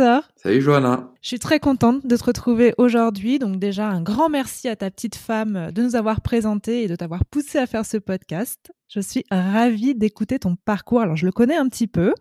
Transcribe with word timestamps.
Victor. 0.00 0.22
Salut 0.36 0.62
Johanna. 0.62 1.12
Je 1.20 1.28
suis 1.28 1.38
très 1.38 1.60
contente 1.60 2.06
de 2.06 2.16
te 2.16 2.24
retrouver 2.24 2.72
aujourd'hui. 2.78 3.38
Donc 3.38 3.58
déjà, 3.58 3.86
un 3.86 4.00
grand 4.00 4.30
merci 4.30 4.66
à 4.66 4.74
ta 4.74 4.90
petite 4.90 5.14
femme 5.14 5.70
de 5.72 5.82
nous 5.82 5.94
avoir 5.94 6.22
présenté 6.22 6.84
et 6.84 6.88
de 6.88 6.96
t'avoir 6.96 7.26
poussé 7.26 7.58
à 7.58 7.66
faire 7.66 7.84
ce 7.84 7.98
podcast. 7.98 8.72
Je 8.88 9.00
suis 9.00 9.24
ravie 9.30 9.94
d'écouter 9.94 10.38
ton 10.38 10.56
parcours. 10.64 11.02
Alors 11.02 11.16
je 11.16 11.26
le 11.26 11.32
connais 11.32 11.56
un 11.56 11.68
petit 11.68 11.86
peu, 11.86 12.14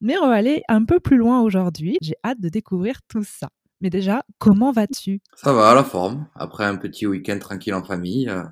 mais 0.00 0.18
on 0.18 0.26
va 0.26 0.34
aller 0.34 0.64
un 0.68 0.84
peu 0.84 0.98
plus 0.98 1.18
loin 1.18 1.40
aujourd'hui. 1.40 1.98
J'ai 2.02 2.16
hâte 2.24 2.40
de 2.40 2.48
découvrir 2.48 2.96
tout 3.08 3.22
ça. 3.22 3.48
Mais 3.80 3.90
déjà, 3.90 4.24
comment 4.38 4.72
vas-tu? 4.72 5.20
Ça 5.36 5.52
va, 5.52 5.70
à 5.70 5.74
la 5.76 5.84
forme. 5.84 6.26
Après 6.34 6.64
un 6.64 6.74
petit 6.74 7.06
week-end 7.06 7.38
tranquille 7.38 7.74
en 7.74 7.84
famille, 7.84 8.28
euh, 8.28 8.42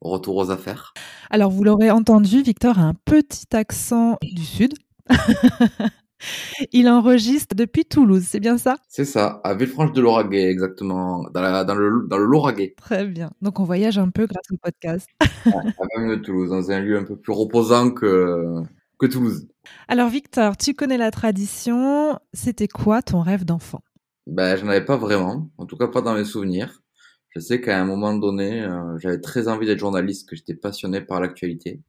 retour 0.00 0.36
aux 0.36 0.52
affaires. 0.52 0.94
Alors 1.30 1.50
vous 1.50 1.64
l'aurez 1.64 1.90
entendu, 1.90 2.42
Victor 2.42 2.78
a 2.78 2.82
un 2.82 2.94
petit 2.94 3.56
accent 3.56 4.18
du 4.22 4.44
sud. 4.44 4.74
Il 6.72 6.88
enregistre 6.88 7.54
depuis 7.54 7.84
Toulouse, 7.84 8.24
c'est 8.26 8.40
bien 8.40 8.58
ça? 8.58 8.76
C'est 8.88 9.04
ça, 9.04 9.40
à 9.44 9.54
Villefranche 9.54 9.92
de 9.92 10.00
Lauragais, 10.00 10.50
exactement, 10.50 11.24
dans, 11.32 11.74
le, 11.74 12.06
dans 12.08 12.18
le 12.18 12.24
Lauragais. 12.24 12.74
Très 12.76 13.06
bien. 13.06 13.30
Donc 13.42 13.60
on 13.60 13.64
voyage 13.64 13.98
un 13.98 14.10
peu 14.10 14.26
grâce 14.26 14.50
au 14.52 14.56
podcast. 14.56 15.08
à 15.20 15.98
même 15.98 16.10
de 16.10 16.16
Toulouse, 16.16 16.50
dans 16.50 16.70
un 16.70 16.80
lieu 16.80 16.98
un 16.98 17.04
peu 17.04 17.16
plus 17.16 17.32
reposant 17.32 17.90
que, 17.90 18.62
que 18.98 19.06
Toulouse. 19.06 19.48
Alors 19.88 20.08
Victor, 20.08 20.56
tu 20.56 20.74
connais 20.74 20.98
la 20.98 21.10
tradition. 21.10 22.18
C'était 22.32 22.68
quoi 22.68 23.02
ton 23.02 23.20
rêve 23.20 23.44
d'enfant? 23.44 23.82
Ben, 24.26 24.56
Je 24.56 24.64
n'en 24.64 24.70
avais 24.70 24.84
pas 24.84 24.96
vraiment, 24.96 25.50
en 25.58 25.66
tout 25.66 25.76
cas 25.76 25.88
pas 25.88 26.02
dans 26.02 26.14
mes 26.14 26.24
souvenirs. 26.24 26.82
Je 27.30 27.38
sais 27.38 27.60
qu'à 27.60 27.80
un 27.80 27.84
moment 27.84 28.14
donné, 28.14 28.62
euh, 28.62 28.98
j'avais 28.98 29.20
très 29.20 29.46
envie 29.46 29.66
d'être 29.66 29.78
journaliste, 29.78 30.28
que 30.28 30.34
j'étais 30.34 30.54
passionné 30.54 31.00
par 31.00 31.20
l'actualité 31.20 31.80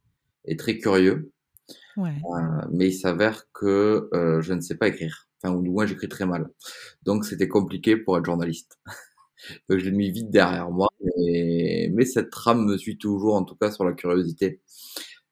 et 0.44 0.56
très 0.56 0.78
curieux. 0.78 1.31
Euh, 1.98 2.66
mais 2.70 2.88
il 2.88 2.92
s'avère 2.94 3.44
que 3.52 4.08
euh, 4.14 4.40
je 4.40 4.52
ne 4.54 4.60
sais 4.60 4.76
pas 4.76 4.88
écrire. 4.88 5.28
Enfin, 5.42 5.54
ou 5.54 5.62
du 5.62 5.70
moins, 5.70 5.86
j'écris 5.86 6.08
très 6.08 6.26
mal. 6.26 6.48
Donc, 7.02 7.24
c'était 7.24 7.48
compliqué 7.48 7.96
pour 7.96 8.16
être 8.18 8.24
journaliste. 8.24 8.78
Donc, 9.68 9.78
je 9.78 9.84
l'ai 9.86 9.90
mis 9.92 10.10
vite 10.10 10.30
derrière 10.30 10.70
moi. 10.70 10.88
Mais, 11.18 11.90
mais 11.92 12.04
cette 12.04 12.30
trame 12.30 12.64
me 12.66 12.76
suit 12.78 12.98
toujours, 12.98 13.34
en 13.34 13.44
tout 13.44 13.56
cas, 13.56 13.70
sur 13.70 13.84
la 13.84 13.92
curiosité 13.92 14.60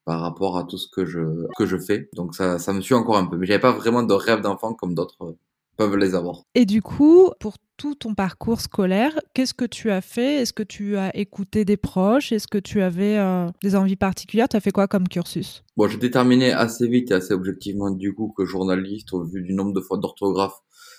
par 0.04 0.20
rapport 0.20 0.58
à 0.58 0.64
tout 0.64 0.78
ce 0.78 0.88
que 0.90 1.06
je, 1.06 1.46
que 1.56 1.66
je 1.66 1.78
fais. 1.78 2.08
Donc, 2.14 2.34
ça, 2.34 2.58
ça 2.58 2.72
me 2.72 2.80
suit 2.80 2.94
encore 2.94 3.18
un 3.18 3.26
peu. 3.26 3.36
Mais 3.36 3.46
j'avais 3.46 3.60
pas 3.60 3.72
vraiment 3.72 4.02
de 4.02 4.14
rêve 4.14 4.40
d'enfant 4.40 4.74
comme 4.74 4.94
d'autres 4.94 5.36
peuvent 5.80 5.96
les 5.96 6.14
avoir. 6.14 6.42
Et 6.54 6.66
du 6.66 6.82
coup, 6.82 7.30
pour 7.40 7.54
tout 7.78 7.94
ton 7.94 8.14
parcours 8.14 8.60
scolaire, 8.60 9.18
qu'est-ce 9.32 9.54
que 9.54 9.64
tu 9.64 9.90
as 9.90 10.02
fait? 10.02 10.42
Est-ce 10.42 10.52
que 10.52 10.62
tu 10.62 10.98
as 10.98 11.16
écouté 11.16 11.64
des 11.64 11.78
proches? 11.78 12.32
Est-ce 12.32 12.48
que 12.48 12.58
tu 12.58 12.82
avais 12.82 13.16
euh, 13.16 13.46
des 13.62 13.74
envies 13.76 13.96
particulières? 13.96 14.50
Tu 14.50 14.58
as 14.58 14.60
fait 14.60 14.72
quoi 14.72 14.88
comme 14.88 15.08
cursus? 15.08 15.64
Bon, 15.78 15.88
j'ai 15.88 15.96
déterminé 15.96 16.52
assez 16.52 16.86
vite 16.86 17.10
et 17.10 17.14
assez 17.14 17.32
objectivement 17.32 17.90
du 17.90 18.12
coup 18.14 18.34
que 18.36 18.44
journaliste, 18.44 19.14
au 19.14 19.24
vu 19.24 19.40
du 19.40 19.54
nombre 19.54 19.72
de 19.72 19.80
fois 19.80 19.96
d'orthographe, 19.96 20.58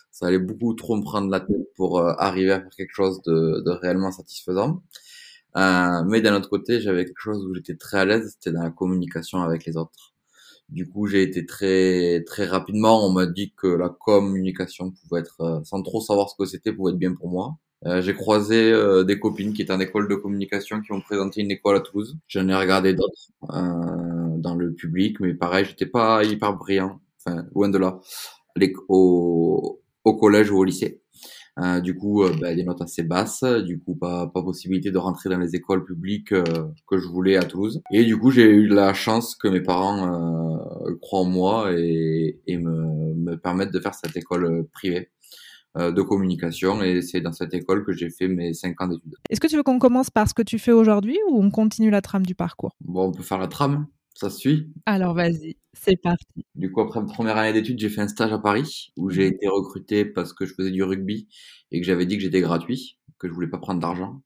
ça 0.10 0.26
allait 0.26 0.40
beaucoup 0.40 0.74
trop 0.74 0.96
me 0.96 1.04
prendre 1.04 1.30
la 1.30 1.42
tête 1.42 1.76
pour 1.76 2.00
euh, 2.00 2.14
arriver 2.18 2.52
à 2.52 2.62
faire 2.62 2.76
quelque 2.76 2.96
chose 2.96 3.22
de, 3.22 3.62
de 3.64 3.70
réellement 3.70 4.12
satisfaisant. 4.12 4.82
Euh, 5.58 6.04
mais 6.08 6.22
d'un 6.22 6.36
autre 6.36 6.50
côté, 6.50 6.82
j'avais 6.82 7.06
quelque 7.06 7.22
chose 7.22 7.46
où 7.46 7.54
j'étais 7.54 7.76
très 7.76 8.00
à 8.00 8.06
l'aise, 8.06 8.32
c'était 8.32 8.52
dans 8.52 8.64
la 8.64 8.72
communication 8.72 9.44
avec 9.44 9.66
les 9.66 9.78
autres. 9.78 10.11
Du 10.72 10.88
coup, 10.90 11.06
j'ai 11.08 11.22
été 11.24 11.46
très 11.46 12.24
très 12.26 12.46
rapidement. 12.46 13.06
On 13.06 13.12
m'a 13.12 13.26
dit 13.26 13.54
que 13.58 13.68
la 13.68 13.90
communication 13.90 14.92
pouvait 14.92 15.22
être, 15.22 15.42
euh, 15.42 15.60
sans 15.64 15.82
trop 15.84 16.00
savoir 16.02 16.30
ce 16.30 16.36
que 16.38 16.46
c'était, 16.46 16.72
pouvait 16.74 16.92
être 16.92 16.98
bien 16.98 17.14
pour 17.14 17.30
moi. 17.30 17.58
Euh, 17.86 18.02
j'ai 18.02 18.14
croisé 18.14 18.72
euh, 18.72 19.04
des 19.04 19.20
copines 19.20 19.54
qui 19.54 19.64
étaient 19.64 19.74
en 19.74 19.80
école 19.80 20.08
de 20.08 20.16
communication 20.16 20.82
qui 20.82 20.92
ont 20.94 21.02
présenté 21.02 21.42
une 21.42 21.52
école 21.52 21.78
à 21.78 21.80
Toulouse. 21.82 22.18
J'en 22.28 22.48
ai 22.48 22.56
regardé 22.56 22.94
d'autres 22.94 23.32
dans 24.38 24.56
le 24.56 24.74
public, 24.74 25.20
mais 25.20 25.34
pareil, 25.34 25.66
j'étais 25.66 25.86
pas 25.86 26.24
hyper 26.24 26.54
brillant. 26.56 27.00
Enfin, 27.26 27.46
loin 27.54 27.70
de 27.70 27.78
là. 27.78 28.00
Au, 28.90 29.82
au 30.04 30.16
collège 30.18 30.52
ou 30.52 30.58
au 30.58 30.64
lycée. 30.64 31.02
Euh, 31.60 31.82
du 31.82 31.96
coup, 31.96 32.24
euh, 32.24 32.34
bah, 32.40 32.56
des 32.56 32.64
notes 32.64 32.82
assez 32.82 33.04
basses, 33.04 33.44
du 33.44 33.80
coup 33.80 33.96
pas, 33.96 34.28
pas 34.28 34.42
possibilité 34.42 34.92
de 34.92 34.98
rentrer 34.98 35.30
dans 35.30 35.38
les 35.38 35.56
écoles 35.56 35.84
publiques 35.84 36.32
euh, 36.32 36.44
que 36.88 36.98
je 36.98 37.08
voulais 37.08 37.36
à 37.36 37.44
Toulouse. 37.44 37.82
Et 37.92 38.06
du 38.06 38.18
coup, 38.18 38.32
j'ai 38.32 38.50
eu 38.50 38.68
la 38.68 38.94
chance 38.94 39.36
que 39.36 39.48
mes 39.48 39.62
parents 39.62 40.58
croient 41.02 41.20
en 41.20 41.26
moi 41.26 41.74
et, 41.74 42.40
et 42.48 42.58
me, 42.58 43.14
me, 43.16 43.36
permettent 43.36 43.74
de 43.74 43.80
faire 43.80 43.94
cette 43.94 44.16
école 44.16 44.68
privée 44.72 45.10
de 45.78 46.02
communication 46.02 46.84
et 46.84 47.02
c'est 47.02 47.22
dans 47.22 47.32
cette 47.32 47.54
école 47.54 47.86
que 47.86 47.94
j'ai 47.94 48.10
fait 48.10 48.28
mes 48.28 48.54
5 48.54 48.82
ans 48.82 48.88
d'études. 48.88 49.16
Est-ce 49.30 49.40
que 49.40 49.48
tu 49.48 49.56
veux 49.56 49.64
qu'on 49.64 49.80
commence 49.80 50.10
par 50.10 50.28
ce 50.28 50.34
que 50.34 50.42
tu 50.42 50.60
fais 50.60 50.74
aujourd'hui 50.74 51.18
ou 51.30 51.42
on 51.42 51.50
continue 51.50 51.90
la 51.90 52.02
trame 52.02 52.26
du 52.26 52.36
parcours? 52.36 52.76
Bon, 52.82 53.08
on 53.08 53.12
peut 53.12 53.24
faire 53.24 53.38
la 53.38 53.48
trame. 53.48 53.88
Ça 54.14 54.30
suit? 54.30 54.72
Alors 54.86 55.14
vas-y, 55.14 55.58
c'est 55.74 55.96
parti. 55.96 56.46
Du 56.56 56.72
coup, 56.72 56.82
après 56.82 57.00
ma 57.02 57.08
première 57.08 57.38
année 57.38 57.54
d'études, 57.54 57.80
j'ai 57.80 57.90
fait 57.90 58.02
un 58.02 58.08
stage 58.08 58.32
à 58.34 58.40
Paris 58.40 58.92
où 58.98 59.10
j'ai 59.10 59.30
mmh. 59.30 59.34
été 59.34 59.48
recruté 59.48 60.06
parce 60.06 60.34
que 60.34 60.46
je 60.46 60.54
faisais 60.54 60.72
du 60.72 60.84
rugby 60.84 61.28
et 61.72 61.80
que 61.80 61.86
j'avais 61.86 62.06
dit 62.06 62.18
que 62.18 62.24
j'étais 62.24 62.42
gratuit, 62.42 62.98
que 63.18 63.28
je 63.28 63.34
voulais 63.34 63.50
pas 63.50 63.58
prendre 63.58 63.80
d'argent. 63.80 64.22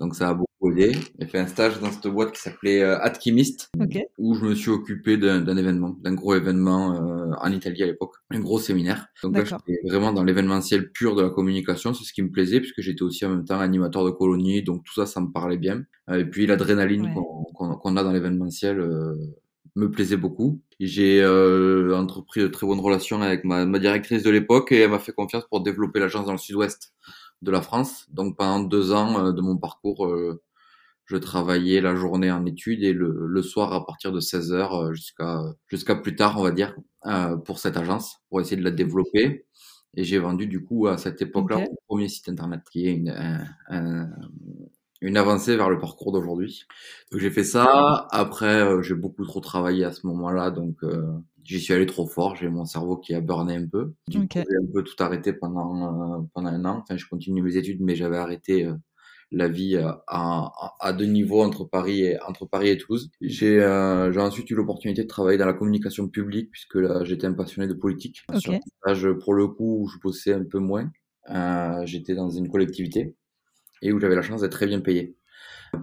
Donc 0.00 0.14
ça 0.14 0.30
a. 0.30 0.47
J'ai 0.60 0.92
fait 1.26 1.38
un 1.38 1.46
stage 1.46 1.80
dans 1.80 1.90
cette 1.90 2.08
boîte 2.08 2.32
qui 2.32 2.40
s'appelait 2.40 2.82
euh, 2.82 2.98
Atkimist, 3.00 3.70
où 4.18 4.34
je 4.34 4.44
me 4.44 4.54
suis 4.54 4.70
occupé 4.70 5.16
d'un 5.16 5.56
événement, 5.56 5.96
d'un 6.00 6.14
gros 6.14 6.34
événement 6.34 6.94
euh, 6.94 7.32
en 7.40 7.52
Italie 7.52 7.82
à 7.82 7.86
l'époque, 7.86 8.14
un 8.30 8.40
gros 8.40 8.58
séminaire. 8.58 9.06
Donc 9.22 9.36
là, 9.36 9.44
j'étais 9.44 9.80
vraiment 9.84 10.12
dans 10.12 10.24
l'événementiel 10.24 10.90
pur 10.90 11.14
de 11.14 11.22
la 11.22 11.30
communication, 11.30 11.94
c'est 11.94 12.04
ce 12.04 12.12
qui 12.12 12.22
me 12.22 12.30
plaisait, 12.30 12.60
puisque 12.60 12.80
j'étais 12.80 13.02
aussi 13.02 13.24
en 13.24 13.30
même 13.30 13.44
temps 13.44 13.60
animateur 13.60 14.04
de 14.04 14.10
colonie, 14.10 14.62
donc 14.62 14.84
tout 14.84 14.94
ça, 14.94 15.06
ça 15.06 15.20
me 15.20 15.30
parlait 15.30 15.58
bien. 15.58 15.84
Et 16.12 16.24
puis 16.24 16.46
l'adrénaline 16.46 17.14
qu'on 17.54 17.96
a 17.96 18.02
dans 18.02 18.12
l'événementiel 18.12 18.80
euh, 18.80 19.14
me 19.76 19.90
plaisait 19.90 20.16
beaucoup. 20.16 20.60
J'ai 20.80 21.20
euh, 21.22 21.96
entrepris 21.96 22.40
de 22.40 22.48
très 22.48 22.66
bonnes 22.66 22.80
relations 22.80 23.22
avec 23.22 23.44
ma, 23.44 23.64
ma 23.64 23.78
directrice 23.78 24.22
de 24.22 24.30
l'époque 24.30 24.72
et 24.72 24.80
elle 24.80 24.90
m'a 24.90 24.98
fait 24.98 25.12
confiance 25.12 25.44
pour 25.48 25.60
développer 25.60 26.00
l'agence 26.00 26.26
dans 26.26 26.32
le 26.32 26.38
sud-ouest 26.38 26.92
de 27.42 27.50
la 27.50 27.62
France. 27.62 28.06
Donc 28.10 28.36
pendant 28.36 28.60
deux 28.60 28.92
ans 28.92 29.26
euh, 29.26 29.32
de 29.32 29.40
mon 29.40 29.56
parcours, 29.56 30.06
euh, 30.06 30.42
je 31.08 31.16
travaillais 31.16 31.80
la 31.80 31.94
journée 31.96 32.30
en 32.30 32.44
études 32.46 32.82
et 32.84 32.92
le, 32.92 33.26
le 33.26 33.42
soir 33.42 33.72
à 33.72 33.84
partir 33.84 34.12
de 34.12 34.20
16 34.20 34.52
heures 34.52 34.74
euh, 34.74 34.92
jusqu'à 34.92 35.42
jusqu'à 35.66 35.96
plus 35.96 36.14
tard, 36.14 36.38
on 36.38 36.42
va 36.42 36.50
dire, 36.50 36.76
pour 37.44 37.58
cette 37.58 37.76
agence, 37.76 38.18
pour 38.28 38.40
essayer 38.40 38.56
de 38.56 38.64
la 38.64 38.70
développer. 38.70 39.46
Et 39.96 40.04
j'ai 40.04 40.18
vendu 40.18 40.46
du 40.46 40.62
coup 40.62 40.86
à 40.86 40.98
cette 40.98 41.22
époque-là 41.22 41.58
mon 41.58 41.76
premier 41.88 42.08
site 42.08 42.28
internet, 42.28 42.60
qui 42.70 42.86
est 42.86 42.92
une, 42.92 43.10
un, 43.68 44.10
une 45.00 45.16
avancée 45.16 45.56
vers 45.56 45.70
le 45.70 45.78
parcours 45.78 46.12
d'aujourd'hui. 46.12 46.66
Donc 47.10 47.20
j'ai 47.20 47.30
fait 47.30 47.44
ça. 47.44 48.06
Après, 48.10 48.82
j'ai 48.82 48.94
beaucoup 48.94 49.24
trop 49.24 49.40
travaillé 49.40 49.84
à 49.84 49.92
ce 49.92 50.06
moment-là, 50.06 50.50
donc 50.50 50.76
j'y 51.48 51.60
suis 51.60 51.72
allé 51.72 51.86
trop 51.86 52.06
fort, 52.06 52.36
j'ai 52.36 52.48
mon 52.48 52.66
cerveau 52.66 52.98
qui 52.98 53.14
a 53.14 53.20
burné 53.20 53.56
un 53.56 53.66
peu. 53.66 53.94
J'ai 54.08 54.18
un 54.20 54.72
peu 54.72 54.82
tout 54.84 55.02
arrêté 55.02 55.32
pendant, 55.32 56.18
euh, 56.18 56.22
pendant 56.34 56.50
un 56.50 56.64
an. 56.66 56.80
Enfin, 56.82 56.96
je 56.96 57.06
continue 57.08 57.42
mes 57.42 57.56
études, 57.56 57.80
mais 57.80 57.96
j'avais 57.96 58.18
arrêté 58.18 58.66
euh, 58.66 58.74
la 59.30 59.48
vie 59.48 59.76
euh, 59.76 59.92
à, 60.06 60.52
à, 60.80 60.92
deux 60.92 61.04
niveaux 61.04 61.42
entre 61.42 61.64
Paris 61.64 62.02
et, 62.02 62.22
entre 62.22 62.46
Paris 62.46 62.70
et 62.70 62.78
Toulouse. 62.78 63.10
J'ai 63.20 63.58
j'ai 64.12 64.20
ensuite 64.20 64.50
eu 64.50 64.54
l'opportunité 64.54 65.02
de 65.02 65.08
travailler 65.08 65.38
dans 65.38 65.46
la 65.46 65.52
communication 65.52 66.08
publique, 66.08 66.50
puisque 66.50 66.76
là, 66.76 67.04
j'étais 67.04 67.26
un 67.26 67.34
passionné 67.34 67.68
de 67.68 67.74
politique. 67.74 68.22
Okay. 68.28 68.60
Sur 68.94 69.18
pour 69.18 69.34
le 69.34 69.48
coup, 69.48 69.82
où 69.82 69.88
je 69.88 69.98
bossais 69.98 70.32
un 70.32 70.44
peu 70.44 70.58
moins. 70.58 70.90
j'étais 71.84 72.14
dans 72.14 72.30
une 72.30 72.48
collectivité 72.48 73.14
et 73.82 73.92
où 73.92 74.00
j'avais 74.00 74.16
la 74.16 74.22
chance 74.22 74.40
d'être 74.40 74.52
très 74.52 74.66
bien 74.66 74.80
payé. 74.80 75.16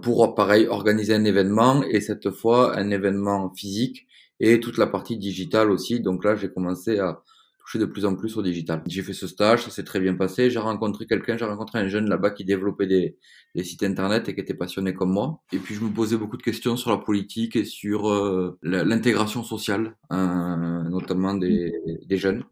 Pour, 0.02 0.34
pareil, 0.34 0.66
organiser 0.66 1.14
un 1.14 1.24
événement, 1.24 1.82
et 1.84 2.00
cette 2.00 2.30
fois, 2.30 2.76
un 2.76 2.90
événement 2.90 3.52
physique, 3.54 4.06
et 4.40 4.60
toute 4.60 4.78
la 4.78 4.86
partie 4.86 5.16
digitale 5.16 5.70
aussi. 5.70 6.00
Donc 6.00 6.24
là, 6.24 6.36
j'ai 6.36 6.50
commencé 6.50 6.98
à 6.98 7.22
toucher 7.66 7.78
de 7.80 7.84
plus 7.84 8.04
en 8.04 8.14
plus 8.14 8.36
au 8.36 8.42
digital. 8.42 8.82
J'ai 8.86 9.02
fait 9.02 9.12
ce 9.12 9.26
stage, 9.26 9.64
ça 9.64 9.70
s'est 9.70 9.82
très 9.82 9.98
bien 9.98 10.14
passé. 10.14 10.50
J'ai 10.50 10.60
rencontré 10.60 11.06
quelqu'un, 11.06 11.36
j'ai 11.36 11.44
rencontré 11.44 11.80
un 11.80 11.88
jeune 11.88 12.08
là-bas 12.08 12.30
qui 12.30 12.44
développait 12.44 12.86
des, 12.86 13.18
des, 13.56 13.64
sites 13.64 13.82
internet 13.82 14.28
et 14.28 14.34
qui 14.34 14.40
était 14.40 14.54
passionné 14.54 14.94
comme 14.94 15.12
moi. 15.12 15.42
Et 15.52 15.58
puis 15.58 15.74
je 15.74 15.80
me 15.80 15.90
posais 15.90 16.16
beaucoup 16.16 16.36
de 16.36 16.44
questions 16.44 16.76
sur 16.76 16.90
la 16.90 16.98
politique 16.98 17.56
et 17.56 17.64
sur 17.64 18.08
euh, 18.08 18.56
l'intégration 18.62 19.42
sociale, 19.42 19.96
euh, 20.12 20.82
notamment 20.84 21.34
des, 21.34 21.72
des 22.06 22.16
jeunes. 22.16 22.44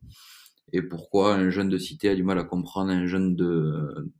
Et 0.72 0.82
pourquoi 0.82 1.36
un 1.36 1.50
jeune 1.50 1.68
de 1.68 1.78
cité 1.78 2.08
a 2.08 2.16
du 2.16 2.24
mal 2.24 2.38
à 2.38 2.44
comprendre 2.44 2.90
un 2.90 3.06
jeune 3.06 3.36
de 3.36 4.12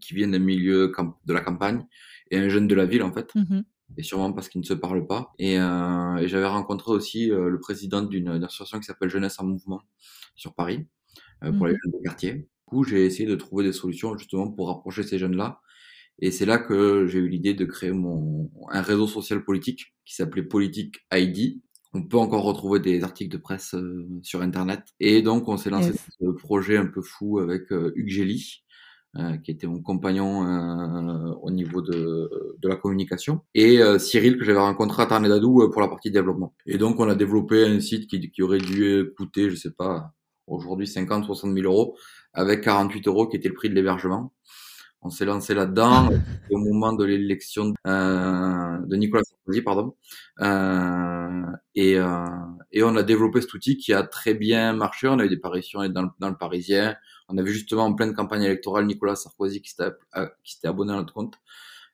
qui 0.00 0.14
vient 0.14 0.28
d'un 0.28 0.38
milieu 0.38 0.92
de 1.26 1.32
la 1.32 1.40
campagne 1.40 1.86
et 2.30 2.38
un 2.38 2.48
jeune 2.48 2.66
de 2.66 2.74
la 2.74 2.86
ville 2.86 3.02
en 3.02 3.12
fait. 3.12 3.32
Mmh 3.34 3.60
et 3.96 4.02
sûrement 4.02 4.32
parce 4.32 4.48
qu'ils 4.48 4.60
ne 4.60 4.66
se 4.66 4.74
parlent 4.74 5.06
pas. 5.06 5.32
Et, 5.38 5.58
euh, 5.58 6.16
et 6.16 6.28
j'avais 6.28 6.46
rencontré 6.46 6.92
aussi 6.92 7.30
euh, 7.30 7.48
le 7.48 7.58
président 7.58 8.02
d'une 8.02 8.28
association 8.28 8.78
qui 8.78 8.84
s'appelle 8.84 9.10
Jeunesse 9.10 9.38
en 9.38 9.44
Mouvement 9.44 9.82
sur 10.34 10.54
Paris, 10.54 10.86
euh, 11.44 11.52
pour 11.52 11.66
les 11.66 11.74
mmh 11.74 11.78
jeunes 11.84 11.92
de 11.92 12.04
quartier. 12.04 12.32
Du 12.34 12.46
coup, 12.66 12.84
j'ai 12.84 13.04
essayé 13.04 13.28
de 13.28 13.34
trouver 13.34 13.64
des 13.64 13.72
solutions 13.72 14.16
justement 14.16 14.50
pour 14.50 14.68
rapprocher 14.68 15.02
ces 15.02 15.18
jeunes-là. 15.18 15.60
Et 16.18 16.30
c'est 16.30 16.46
là 16.46 16.58
que 16.58 17.06
j'ai 17.06 17.18
eu 17.18 17.28
l'idée 17.28 17.54
de 17.54 17.64
créer 17.64 17.92
mon, 17.92 18.50
un 18.70 18.82
réseau 18.82 19.06
social 19.06 19.44
politique 19.44 19.94
qui 20.04 20.14
s'appelait 20.14 20.42
Politique 20.42 20.96
ID. 21.12 21.60
On 21.94 22.02
peut 22.02 22.16
encore 22.16 22.44
retrouver 22.44 22.80
des 22.80 23.02
articles 23.02 23.30
de 23.30 23.40
presse 23.40 23.74
euh, 23.74 24.08
sur 24.22 24.40
Internet. 24.40 24.82
Et 25.00 25.20
donc, 25.22 25.48
on 25.48 25.56
s'est 25.56 25.70
lancé 25.70 25.92
ce 25.92 26.30
projet 26.30 26.76
un 26.76 26.86
peu 26.86 27.02
fou 27.02 27.38
avec 27.38 27.70
euh, 27.72 27.92
Hugues 27.96 28.08
Gély, 28.08 28.62
euh, 29.18 29.36
qui 29.38 29.50
était 29.50 29.66
mon 29.66 29.82
compagnon 29.82 30.46
euh, 30.46 31.32
au 31.42 31.50
niveau 31.50 31.82
de, 31.82 32.56
de, 32.58 32.68
la 32.68 32.76
communication, 32.76 33.40
et 33.54 33.82
euh, 33.82 33.98
Cyril 33.98 34.38
que 34.38 34.44
j'avais 34.44 34.58
rencontré 34.58 35.02
à 35.02 35.06
Tarnedadou 35.06 35.68
pour 35.70 35.82
la 35.82 35.88
partie 35.88 36.10
développement. 36.10 36.54
Et 36.66 36.78
donc 36.78 36.98
on 36.98 37.08
a 37.08 37.14
développé 37.14 37.64
un 37.64 37.80
site 37.80 38.08
qui, 38.08 38.30
qui 38.30 38.42
aurait 38.42 38.58
dû 38.58 39.10
coûter, 39.16 39.50
je 39.50 39.56
sais 39.56 39.72
pas, 39.72 40.12
aujourd'hui 40.46 40.86
50, 40.86 41.26
60 41.26 41.54
000 41.54 41.66
euros, 41.66 41.96
avec 42.32 42.62
48 42.62 43.06
euros 43.08 43.28
qui 43.28 43.36
était 43.36 43.48
le 43.48 43.54
prix 43.54 43.68
de 43.68 43.74
l'hébergement. 43.74 44.32
On 45.02 45.10
s'est 45.10 45.24
lancé 45.24 45.52
là-dedans 45.54 46.10
au 46.50 46.58
moment 46.58 46.92
de 46.92 47.04
l'élection 47.04 47.74
euh, 47.86 48.78
de 48.86 48.96
Nicolas 48.96 49.24
Sarkozy, 49.24 49.62
pardon. 49.62 49.96
Euh, 50.40 51.42
et, 51.74 51.98
euh, 51.98 52.26
et 52.72 52.82
on 52.82 52.96
a 52.96 53.02
développé 53.02 53.40
cet 53.40 53.54
outil 53.54 53.76
qui 53.76 53.92
a 53.92 54.02
très 54.02 54.34
bien 54.34 54.72
marché. 54.72 55.08
On 55.08 55.18
a 55.18 55.24
eu 55.24 55.28
des 55.28 55.36
apparitions 55.36 55.86
dans, 55.88 56.10
dans 56.18 56.28
le 56.28 56.36
Parisien, 56.36 56.96
on 57.28 57.38
avait 57.38 57.52
justement 57.52 57.84
en 57.84 57.94
pleine 57.94 58.14
campagne 58.14 58.42
électorale 58.42 58.86
Nicolas 58.86 59.16
Sarkozy 59.16 59.62
qui 59.62 59.70
s'était, 59.70 59.90
euh, 60.16 60.26
abonné 60.64 60.92
à 60.92 60.96
notre 60.96 61.14
compte. 61.14 61.36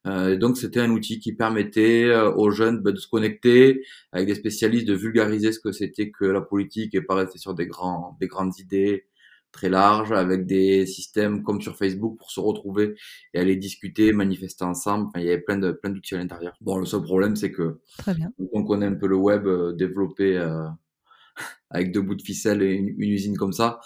Euh, 0.06 0.34
et 0.34 0.36
donc 0.36 0.56
c'était 0.56 0.80
un 0.80 0.90
outil 0.90 1.18
qui 1.18 1.32
permettait 1.32 2.04
euh, 2.04 2.32
aux 2.32 2.50
jeunes 2.50 2.80
bah, 2.82 2.92
de 2.92 2.98
se 2.98 3.08
connecter 3.08 3.84
avec 4.12 4.28
des 4.28 4.36
spécialistes, 4.36 4.86
de 4.86 4.94
vulgariser 4.94 5.52
ce 5.52 5.58
que 5.58 5.72
c'était 5.72 6.10
que 6.10 6.24
la 6.24 6.40
politique 6.40 6.94
et 6.94 7.02
pas 7.02 7.16
rester 7.16 7.38
sur 7.38 7.54
des 7.54 7.66
grands, 7.66 8.16
des 8.20 8.28
grandes 8.28 8.56
idées 8.58 9.06
très 9.52 9.68
larges, 9.68 10.12
avec 10.12 10.46
des 10.46 10.86
systèmes 10.86 11.42
comme 11.42 11.60
sur 11.60 11.76
Facebook 11.76 12.18
pour 12.18 12.30
se 12.30 12.40
retrouver 12.40 12.94
et 13.34 13.38
aller 13.38 13.56
discuter, 13.56 14.12
manifester 14.12 14.64
ensemble. 14.64 15.06
Enfin, 15.08 15.20
il 15.20 15.26
y 15.26 15.30
avait 15.30 15.40
plein 15.40 15.58
de 15.58 15.72
plein 15.72 15.90
d'outils 15.90 16.14
à 16.14 16.18
l'intérieur. 16.18 16.54
Bon, 16.60 16.78
le 16.78 16.86
seul 16.86 17.02
problème 17.02 17.36
c'est 17.36 17.52
que 17.52 17.78
Très 17.98 18.14
bien. 18.14 18.30
on 18.52 18.64
connaît 18.64 18.86
un 18.86 18.94
peu 18.94 19.06
le 19.06 19.16
web 19.16 19.48
développé 19.76 20.36
avec 21.70 21.92
deux 21.92 22.02
bouts 22.02 22.14
de 22.14 22.22
ficelle 22.22 22.62
et 22.62 22.74
une 22.74 23.10
usine 23.10 23.36
comme 23.36 23.52
ça. 23.52 23.80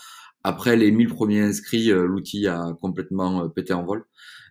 Après 0.44 0.76
les 0.76 0.90
1000 0.90 1.08
premiers 1.08 1.40
inscrits, 1.40 1.92
euh, 1.92 2.06
l'outil 2.06 2.46
a 2.48 2.76
complètement 2.80 3.44
euh, 3.44 3.48
pété 3.48 3.72
en 3.72 3.84
vol. 3.84 4.04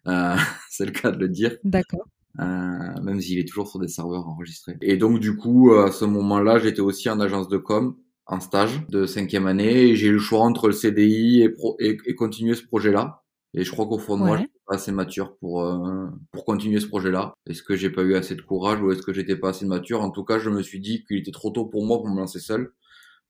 Euh, 0.08 0.36
c'est 0.70 0.86
le 0.86 0.92
cas 0.92 1.12
de 1.12 1.20
le 1.20 1.28
dire. 1.28 1.58
D'accord. 1.64 2.06
Euh, 2.40 3.02
même 3.02 3.20
s'il 3.20 3.40
est 3.40 3.48
toujours 3.48 3.68
sur 3.68 3.80
des 3.80 3.90
serveurs 3.90 4.28
enregistrés. 4.28 4.78
Et 4.82 4.96
donc 4.96 5.20
du 5.20 5.36
coup, 5.36 5.74
à 5.74 5.92
ce 5.92 6.06
moment-là, 6.06 6.60
j'étais 6.60 6.80
aussi 6.80 7.10
en 7.10 7.20
agence 7.20 7.50
de 7.50 7.58
com, 7.58 7.98
en 8.26 8.40
stage 8.40 8.86
de 8.90 9.06
cinquième 9.06 9.48
année, 9.48 9.90
et 9.90 9.96
j'ai 9.96 10.08
eu 10.08 10.14
le 10.14 10.20
choix 10.20 10.42
entre 10.42 10.68
le 10.68 10.74
CDI 10.74 11.42
et, 11.42 11.50
pro 11.50 11.76
et, 11.80 11.98
et 12.06 12.16
continuer 12.16 12.56
ce 12.56 12.64
projet-là. 12.66 13.24
Et 13.54 13.64
je 13.66 13.72
crois 13.72 13.86
qu'au 13.86 14.00
fond 14.00 14.18
de 14.18 14.24
moi, 14.24 14.38
je 14.38 14.44
suis 14.44 14.52
pas 14.66 14.76
assez 14.76 14.92
mature 14.92 15.36
pour 15.38 15.64
euh, 15.64 16.08
pour 16.32 16.46
continuer 16.46 16.80
ce 16.80 16.88
projet-là. 16.88 17.34
Est-ce 17.50 17.64
que 17.64 17.76
j'ai 17.76 17.90
pas 17.90 18.04
eu 18.04 18.16
assez 18.16 18.36
de 18.36 18.42
courage 18.42 18.82
ou 18.82 18.92
est-ce 18.92 19.02
que 19.02 19.14
j'étais 19.14 19.36
pas 19.36 19.50
assez 19.50 19.66
mature? 19.66 20.02
En 20.02 20.10
tout 20.12 20.24
cas, 20.24 20.40
je 20.40 20.50
me 20.50 20.62
suis 20.62 20.80
dit 20.80 21.04
qu'il 21.04 21.18
était 21.18 21.32
trop 21.32 21.52
tôt 21.52 21.66
pour 21.66 21.86
moi 21.86 21.98
pour 21.98 22.10
me 22.10 22.18
lancer 22.18 22.40
seul 22.40 22.72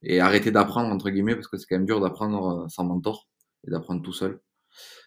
et 0.02 0.20
arrêter 0.20 0.50
d'apprendre 0.52 0.92
entre 0.92 1.10
guillemets 1.10 1.34
parce 1.34 1.48
que 1.48 1.56
c'est 1.56 1.66
quand 1.66 1.76
même 1.76 1.86
dur 1.86 2.00
d'apprendre 2.00 2.64
euh, 2.64 2.68
sans 2.68 2.84
mentor 2.84 3.28
et 3.66 3.70
d'apprendre 3.70 4.02
tout 4.02 4.12
seul. 4.12 4.40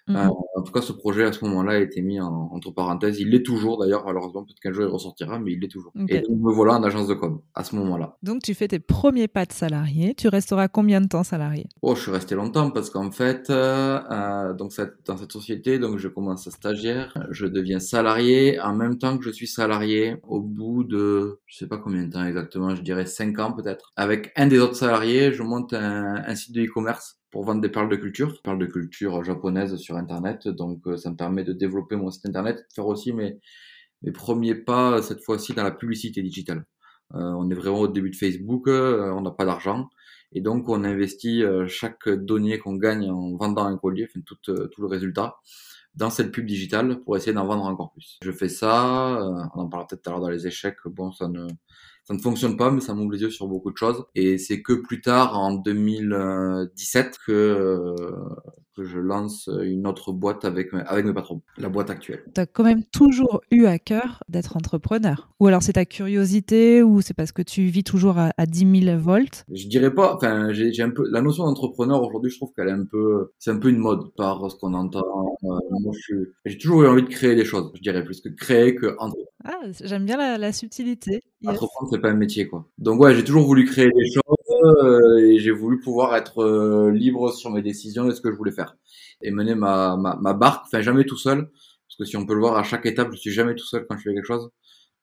Mmh. 0.08 0.16
Euh, 0.16 0.30
en 0.56 0.62
tout 0.62 0.72
cas, 0.72 0.82
ce 0.82 0.92
projet 0.94 1.24
à 1.24 1.34
ce 1.34 1.44
moment-là 1.46 1.74
a 1.74 1.80
été 1.80 2.02
mis 2.02 2.20
en, 2.20 2.50
entre 2.52 2.72
parenthèses. 2.72 3.20
Il 3.20 3.32
l'est 3.32 3.44
toujours 3.44 3.80
d'ailleurs, 3.80 4.06
malheureusement, 4.06 4.44
peut-être 4.44 4.60
qu'un 4.60 4.72
jour 4.72 4.84
il 4.84 4.90
ressortira, 4.90 5.40
mais 5.40 5.54
il 5.54 5.60
l'est 5.60 5.68
toujours. 5.68 5.92
Et 6.08 6.20
donc 6.20 6.40
me 6.40 6.52
voilà 6.52 6.74
en 6.74 6.84
agence 6.84 7.08
de 7.08 7.16
com 7.16 7.42
à 7.56 7.64
ce 7.64 7.76
moment-là. 7.76 8.18
Donc 8.22 8.44
tu 8.44 8.54
fais 8.54 8.68
tes 8.68 8.80
premiers 8.80 9.28
pas 9.28 9.46
de 9.46 9.52
salarié. 9.52 10.14
Tu 10.16 10.28
resteras 10.28 10.68
combien 10.68 11.02
de 11.02 11.08
temps 11.08 11.24
salarié? 11.24 11.68
Oh, 11.82 11.96
je 11.96 12.02
suis 12.02 12.12
resté 12.12 12.36
longtemps 12.36 12.70
parce 12.70 12.92
qu'en 12.92 13.10
fait, 13.10 13.50
euh, 13.50 14.00
euh, 14.12 14.54
donc 14.54 14.74
cette, 14.74 14.94
dans 15.06 15.18
cette 15.18 15.32
société, 15.32 15.80
donc 15.80 15.98
je 15.98 16.08
commence 16.08 16.48
à 16.48 16.52
stagiaire, 16.52 17.18
je 17.32 17.48
deviens 17.48 17.80
salarié 17.80 18.60
en 18.60 18.76
même 18.76 19.00
temps 19.00 19.18
que 19.18 19.24
je 19.24 19.32
suis 19.32 19.48
salarié. 19.48 20.18
Au 20.28 20.40
bout 20.40 20.84
de, 20.84 21.40
je 21.48 21.58
sais 21.58 21.68
pas 21.68 21.78
combien 21.78 22.04
de 22.04 22.12
temps 22.12 22.26
exactement, 22.26 22.76
je 22.76 22.82
dirais 22.82 23.08
5 23.08 23.40
ans 23.40 23.54
peut-être. 23.54 23.92
Avec 23.96 24.32
un 24.36 24.46
des 24.46 24.60
autres 24.60 24.76
salariés, 24.76 25.34
je 25.34 25.42
monte 25.42 25.74
un, 25.74 26.16
un 26.26 26.36
site 26.36 26.54
de 26.54 26.64
e-commerce 26.64 27.18
pour 27.36 27.44
vendre 27.44 27.60
des 27.60 27.68
perles 27.68 27.90
de 27.90 27.98
culture, 27.98 28.42
perles 28.44 28.60
de 28.60 28.66
culture 28.66 29.22
japonaises 29.22 29.76
sur 29.76 29.98
internet. 29.98 30.48
Donc 30.48 30.88
euh, 30.88 30.96
ça 30.96 31.12
me 31.12 31.18
permet 31.18 31.44
de 31.44 31.52
développer 31.52 31.98
mon 31.98 32.10
site 32.10 32.26
internet, 32.26 32.60
de 32.60 32.74
faire 32.74 32.88
aussi 32.88 33.12
mes, 33.12 33.42
mes 34.04 34.14
premiers 34.14 34.56
pas 34.56 35.02
cette 35.02 35.22
fois-ci 35.22 35.52
dans 35.52 35.64
la 35.64 35.72
publicité 35.72 36.24
digitale. 36.24 36.66
Euh, 37.14 37.34
on 37.38 37.50
est 37.50 37.54
vraiment 37.54 37.82
au 37.82 37.88
début 37.90 38.10
de 38.10 38.16
Facebook, 38.16 38.70
euh, 38.70 39.12
on 39.12 39.20
n'a 39.20 39.32
pas 39.32 39.44
d'argent. 39.44 39.90
Et 40.32 40.40
donc 40.40 40.70
on 40.70 40.86
investit 40.86 41.44
chaque 41.68 42.08
denier 42.08 42.58
qu'on 42.58 42.76
gagne 42.76 43.12
en 43.12 43.36
vendant 43.36 43.66
un 43.66 43.78
collier, 43.78 44.08
enfin 44.10 44.22
tout, 44.26 44.38
tout 44.46 44.82
le 44.82 44.88
résultat, 44.88 45.36
dans 45.94 46.10
cette 46.10 46.32
pub 46.32 46.46
digitale 46.46 47.04
pour 47.04 47.18
essayer 47.18 47.34
d'en 47.34 47.46
vendre 47.46 47.66
encore 47.66 47.92
plus. 47.92 48.18
Je 48.24 48.32
fais 48.32 48.50
ça, 48.50 49.20
on 49.56 49.60
en 49.60 49.68
parlera 49.68 49.88
peut-être 49.88 50.04
tout 50.04 50.10
à 50.10 50.14
l'heure 50.14 50.22
dans 50.22 50.30
les 50.30 50.48
échecs, 50.48 50.78
bon 50.86 51.12
ça 51.12 51.28
ne 51.28 51.48
ça 52.06 52.14
ne 52.14 52.20
fonctionne 52.20 52.56
pas, 52.56 52.72
mais 52.72 52.82
ça 52.82 52.94
m'ouvre 52.94 53.12
les 53.12 53.22
yeux 53.22 53.32
sur 53.32 53.48
beaucoup 53.48 53.72
de 53.72 53.78
choses. 53.78 54.06
Et 54.16 54.38
c'est 54.38 54.62
que 54.62 54.74
plus 54.74 55.02
tard, 55.02 55.38
en 55.38 55.54
2017, 55.54 57.18
que, 57.26 57.32
euh, 57.32 57.96
que 58.76 58.84
je 58.84 59.00
lance 59.00 59.50
une 59.64 59.88
autre 59.88 60.12
boîte 60.12 60.46
avec, 60.46 60.70
avec 60.74 61.06
mes 61.06 61.14
patrons, 61.14 61.42
la 61.58 61.70
boîte 61.70 61.90
actuelle. 61.90 62.24
Tu 62.34 62.42
as 62.42 62.46
quand 62.46 62.64
même 62.64 62.84
toujours 62.84 63.42
eu 63.52 63.66
à 63.66 63.80
cœur 63.80 64.24
d'être 64.30 64.58
entrepreneur 64.58 65.30
Ou 65.40 65.48
alors 65.48 65.64
c'est 65.64 65.74
ta 65.74 65.86
curiosité, 65.86 66.84
ou 66.84 67.02
c'est 67.02 67.14
parce 67.14 67.32
que 67.32 67.42
tu 67.42 67.64
vis 67.64 67.84
toujours 67.84 68.18
à, 68.18 68.32
à 68.38 68.46
10 68.46 68.82
000 68.86 69.00
volts? 69.00 69.46
Je 69.52 69.68
dirais 69.68 69.94
pas, 69.94 70.16
enfin, 70.16 70.52
j'ai 70.52 70.82
un 70.82 70.90
peu, 70.90 71.08
la 71.10 71.22
notion 71.22 71.46
d'entrepreneur 71.46 72.02
aujourd'hui, 72.04 72.32
je 72.32 72.38
trouve 72.38 72.52
qu'elle 72.56 72.70
est 72.70 72.72
un 72.72 72.86
peu, 72.86 73.32
c'est 73.40 73.52
un 73.52 73.58
peu 73.58 73.70
une 73.70 73.78
mode 73.78 74.14
par 74.16 74.50
ce 74.50 74.56
qu'on 74.58 74.74
entend. 74.74 75.04
Euh, 75.44 76.32
j'ai 76.46 76.58
toujours 76.58 76.84
eu 76.84 76.88
envie 76.88 77.04
de 77.04 77.10
créer 77.10 77.36
des 77.36 77.46
choses, 77.46 77.72
je 77.76 77.82
dirais, 77.82 78.04
plus 78.04 78.22
que 78.22 78.30
créer 78.30 78.76
que 78.76 78.88
entreprendre. 79.00 79.16
Ah, 79.44 79.60
j'aime 79.84 80.06
bien 80.06 80.18
la, 80.18 80.38
la 80.38 80.52
subtilité. 80.52 81.22
Entreprendre, 81.46 81.90
c'est 81.92 82.02
pas 82.02 82.10
un 82.10 82.16
métier, 82.16 82.48
quoi. 82.48 82.68
Donc 82.80 83.00
ouais, 83.00 83.14
j'ai 83.14 83.24
toujours 83.24 83.46
voulu 83.46 83.66
créer 83.66 83.86
des 83.86 84.12
choses 84.12 84.24
euh, 84.50 85.18
et 85.18 85.40
j'ai 85.40 85.52
voulu 85.52 85.80
pouvoir 85.80 86.16
être 86.16 86.40
euh, 86.40 86.92
libre 86.92 87.34
sur 87.34 87.50
mes 87.50 87.62
décisions 87.62 88.10
et 88.10 88.14
ce 88.14 88.22
que 88.22 88.32
je 88.32 88.36
voulais 88.36 88.52
faire 88.52 88.78
et 89.22 89.32
mener 89.32 89.56
ma, 89.56 89.98
ma, 89.98 90.18
ma 90.22 90.34
barque. 90.34 90.66
Enfin, 90.68 90.82
jamais 90.82 91.06
tout 91.06 91.18
seul, 91.18 91.50
parce 91.88 91.98
que 91.98 92.06
si 92.06 92.18
on 92.18 92.26
peut 92.26 92.34
le 92.34 92.40
voir 92.40 92.58
à 92.58 92.64
chaque 92.64 92.86
étape, 92.86 93.10
je 93.12 93.18
suis 93.18 93.32
jamais 93.32 93.56
tout 93.56 93.66
seul 93.66 93.86
quand 93.90 93.98
je 93.98 94.04
fais 94.04 94.14
quelque 94.14 94.26
chose, 94.26 94.50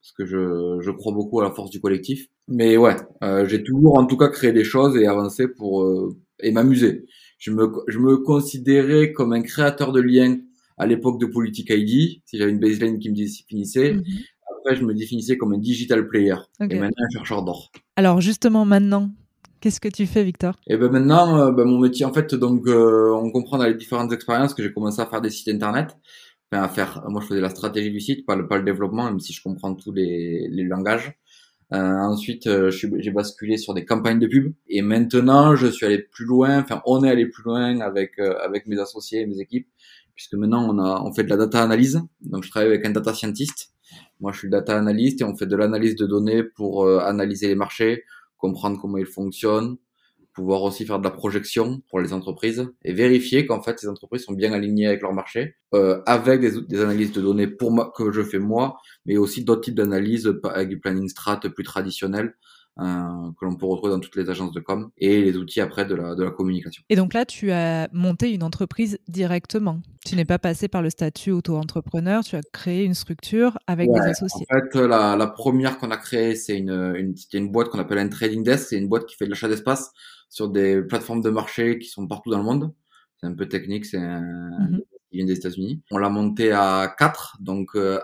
parce 0.00 0.12
que 0.16 0.24
je, 0.24 0.78
je 0.80 0.90
crois 0.90 1.12
beaucoup 1.12 1.40
à 1.40 1.44
la 1.44 1.50
force 1.50 1.70
du 1.70 1.80
collectif. 1.80 2.28
Mais 2.48 2.76
ouais, 2.76 2.96
euh, 3.22 3.46
j'ai 3.46 3.62
toujours 3.62 3.98
en 3.98 4.06
tout 4.06 4.16
cas 4.16 4.28
créé 4.28 4.52
des 4.52 4.64
choses 4.64 4.96
et 4.96 5.06
avancé 5.06 5.48
pour 5.48 5.82
euh, 5.82 6.16
et 6.40 6.52
m'amuser. 6.52 7.06
Je 7.38 7.50
me, 7.50 7.68
je 7.88 7.98
me 7.98 8.18
considérais 8.18 9.12
comme 9.12 9.32
un 9.32 9.42
créateur 9.42 9.92
de 9.92 10.00
liens 10.00 10.38
à 10.78 10.86
l'époque 10.86 11.20
de 11.20 11.26
Politique 11.26 11.70
ID, 11.70 12.22
si 12.24 12.38
j'avais 12.38 12.50
une 12.50 12.58
baseline 12.58 12.98
qui 12.98 13.10
me 13.10 13.14
définissait. 13.16 13.94
Mm 13.94 14.02
après, 14.62 14.76
je 14.76 14.84
me 14.84 14.94
définissais 14.94 15.36
comme 15.36 15.52
un 15.52 15.58
digital 15.58 16.06
player 16.06 16.36
et 16.60 16.78
maintenant 16.78 17.04
un 17.04 17.10
chercheur 17.12 17.42
d'or. 17.42 17.70
Alors 17.96 18.20
justement, 18.20 18.64
maintenant, 18.64 19.10
Qu'est-ce 19.62 19.78
que 19.78 19.86
tu 19.86 20.06
fais, 20.06 20.24
Victor? 20.24 20.54
Et 20.66 20.74
eh 20.74 20.76
ben 20.76 20.90
maintenant, 20.90 21.38
euh, 21.38 21.52
ben 21.52 21.64
mon 21.64 21.78
métier, 21.78 22.04
en 22.04 22.12
fait, 22.12 22.34
donc, 22.34 22.66
euh, 22.66 23.12
on 23.14 23.30
comprend 23.30 23.58
dans 23.58 23.64
les 23.64 23.74
différentes 23.74 24.12
expériences 24.12 24.54
que 24.54 24.62
j'ai 24.64 24.72
commencé 24.72 25.00
à 25.00 25.06
faire 25.06 25.20
des 25.20 25.30
sites 25.30 25.46
internet. 25.46 25.96
Enfin, 26.50 26.64
à 26.64 26.68
faire, 26.68 27.04
moi, 27.08 27.20
je 27.22 27.28
faisais 27.28 27.40
la 27.40 27.48
stratégie 27.48 27.92
du 27.92 28.00
site, 28.00 28.26
pas 28.26 28.34
le, 28.34 28.48
pas 28.48 28.58
le 28.58 28.64
développement, 28.64 29.04
même 29.04 29.20
si 29.20 29.32
je 29.32 29.40
comprends 29.40 29.72
tous 29.76 29.92
les, 29.92 30.48
les 30.50 30.64
langages. 30.64 31.12
Euh, 31.72 31.78
ensuite, 31.78 32.48
euh, 32.48 32.72
j'ai 32.72 33.10
basculé 33.12 33.56
sur 33.56 33.72
des 33.72 33.84
campagnes 33.84 34.18
de 34.18 34.26
pub. 34.26 34.52
Et 34.68 34.82
maintenant, 34.82 35.54
je 35.54 35.68
suis 35.68 35.86
allé 35.86 36.00
plus 36.00 36.24
loin. 36.24 36.58
Enfin, 36.58 36.82
on 36.84 37.04
est 37.04 37.08
allé 37.08 37.26
plus 37.26 37.44
loin 37.44 37.78
avec 37.80 38.18
avec 38.18 38.66
mes 38.66 38.80
associés 38.80 39.24
mes 39.26 39.38
équipes, 39.38 39.68
puisque 40.16 40.34
maintenant 40.34 40.68
on 40.68 40.78
a 40.80 41.00
on 41.04 41.12
fait 41.12 41.22
de 41.22 41.30
la 41.30 41.36
data 41.36 41.62
analyse. 41.62 42.02
Donc, 42.20 42.42
je 42.42 42.50
travaille 42.50 42.68
avec 42.68 42.84
un 42.84 42.90
data 42.90 43.14
scientist 43.14 43.72
moi, 44.20 44.32
je 44.32 44.38
suis 44.38 44.48
data 44.48 44.78
analyst 44.78 45.20
et 45.20 45.24
on 45.24 45.36
fait 45.36 45.46
de 45.46 45.56
l'analyse 45.56 45.96
de 45.96 46.06
données 46.06 46.42
pour 46.44 46.84
euh, 46.84 47.00
analyser 47.00 47.48
les 47.48 47.54
marchés, 47.54 48.04
comprendre 48.42 48.78
comment 48.80 48.98
ils 48.98 49.06
fonctionnent, 49.06 49.76
pouvoir 50.34 50.62
aussi 50.62 50.84
faire 50.84 50.98
de 50.98 51.04
la 51.04 51.10
projection 51.10 51.82
pour 51.88 52.00
les 52.00 52.12
entreprises 52.12 52.68
et 52.84 52.92
vérifier 52.92 53.46
qu'en 53.46 53.62
fait 53.62 53.78
ces 53.78 53.88
entreprises 53.88 54.24
sont 54.24 54.32
bien 54.32 54.52
alignées 54.52 54.86
avec 54.86 55.00
leur 55.02 55.12
marché, 55.12 55.54
euh, 55.74 56.02
avec 56.06 56.40
des, 56.40 56.60
des, 56.62 56.80
analyses 56.80 57.12
de 57.12 57.20
données 57.20 57.46
pour 57.46 57.70
moi 57.70 57.92
que 57.96 58.10
je 58.10 58.22
fais 58.22 58.38
moi, 58.38 58.78
mais 59.06 59.16
aussi 59.16 59.44
d'autres 59.44 59.60
types 59.60 59.74
d'analyses 59.74 60.32
avec 60.44 60.68
du 60.68 60.80
planning 60.80 61.08
strat 61.08 61.40
plus 61.54 61.64
traditionnel, 61.64 62.34
que 62.78 63.44
l'on 63.44 63.56
peut 63.56 63.66
retrouver 63.66 63.92
dans 63.92 64.00
toutes 64.00 64.16
les 64.16 64.30
agences 64.30 64.52
de 64.52 64.60
com 64.60 64.90
et 64.96 65.22
les 65.22 65.36
outils 65.36 65.60
après 65.60 65.84
de 65.84 65.94
la, 65.94 66.14
de 66.14 66.22
la 66.22 66.30
communication. 66.30 66.82
Et 66.88 66.96
donc 66.96 67.12
là, 67.14 67.24
tu 67.24 67.50
as 67.52 67.88
monté 67.92 68.32
une 68.32 68.42
entreprise 68.42 68.98
directement. 69.08 69.82
Tu 70.06 70.16
n'es 70.16 70.24
pas 70.24 70.38
passé 70.38 70.68
par 70.68 70.82
le 70.82 70.90
statut 70.90 71.30
auto-entrepreneur, 71.30 72.24
tu 72.24 72.34
as 72.36 72.40
créé 72.52 72.84
une 72.84 72.94
structure 72.94 73.58
avec 73.66 73.90
des 73.92 74.00
associés. 74.00 74.46
En 74.50 74.54
fait, 74.54 74.74
la, 74.86 75.16
la 75.16 75.26
première 75.26 75.78
qu'on 75.78 75.90
a 75.90 75.96
créée, 75.96 76.34
c'est 76.34 76.56
une, 76.56 76.70
une, 76.70 77.14
une 77.32 77.52
boîte 77.52 77.68
qu'on 77.68 77.78
appelle 77.78 77.98
un 77.98 78.08
trading 78.08 78.42
desk. 78.42 78.68
C'est 78.68 78.78
une 78.78 78.88
boîte 78.88 79.06
qui 79.06 79.16
fait 79.16 79.26
de 79.26 79.30
l'achat 79.30 79.48
d'espace 79.48 79.92
sur 80.28 80.48
des 80.48 80.82
plateformes 80.82 81.20
de 81.20 81.30
marché 81.30 81.78
qui 81.78 81.88
sont 81.88 82.06
partout 82.06 82.30
dans 82.30 82.38
le 82.38 82.44
monde. 82.44 82.72
C'est 83.18 83.26
un 83.26 83.34
peu 83.34 83.46
technique, 83.46 83.84
c'est 83.84 83.98
un, 83.98 84.20
mmh 84.20 84.80
qui 85.10 85.18
vient 85.18 85.26
des 85.26 85.36
États-Unis. 85.36 85.82
On 85.90 85.98
l'a 85.98 86.08
monté 86.08 86.52
à 86.52 86.92
quatre, 86.98 87.36
donc 87.38 87.72
euh, 87.74 88.00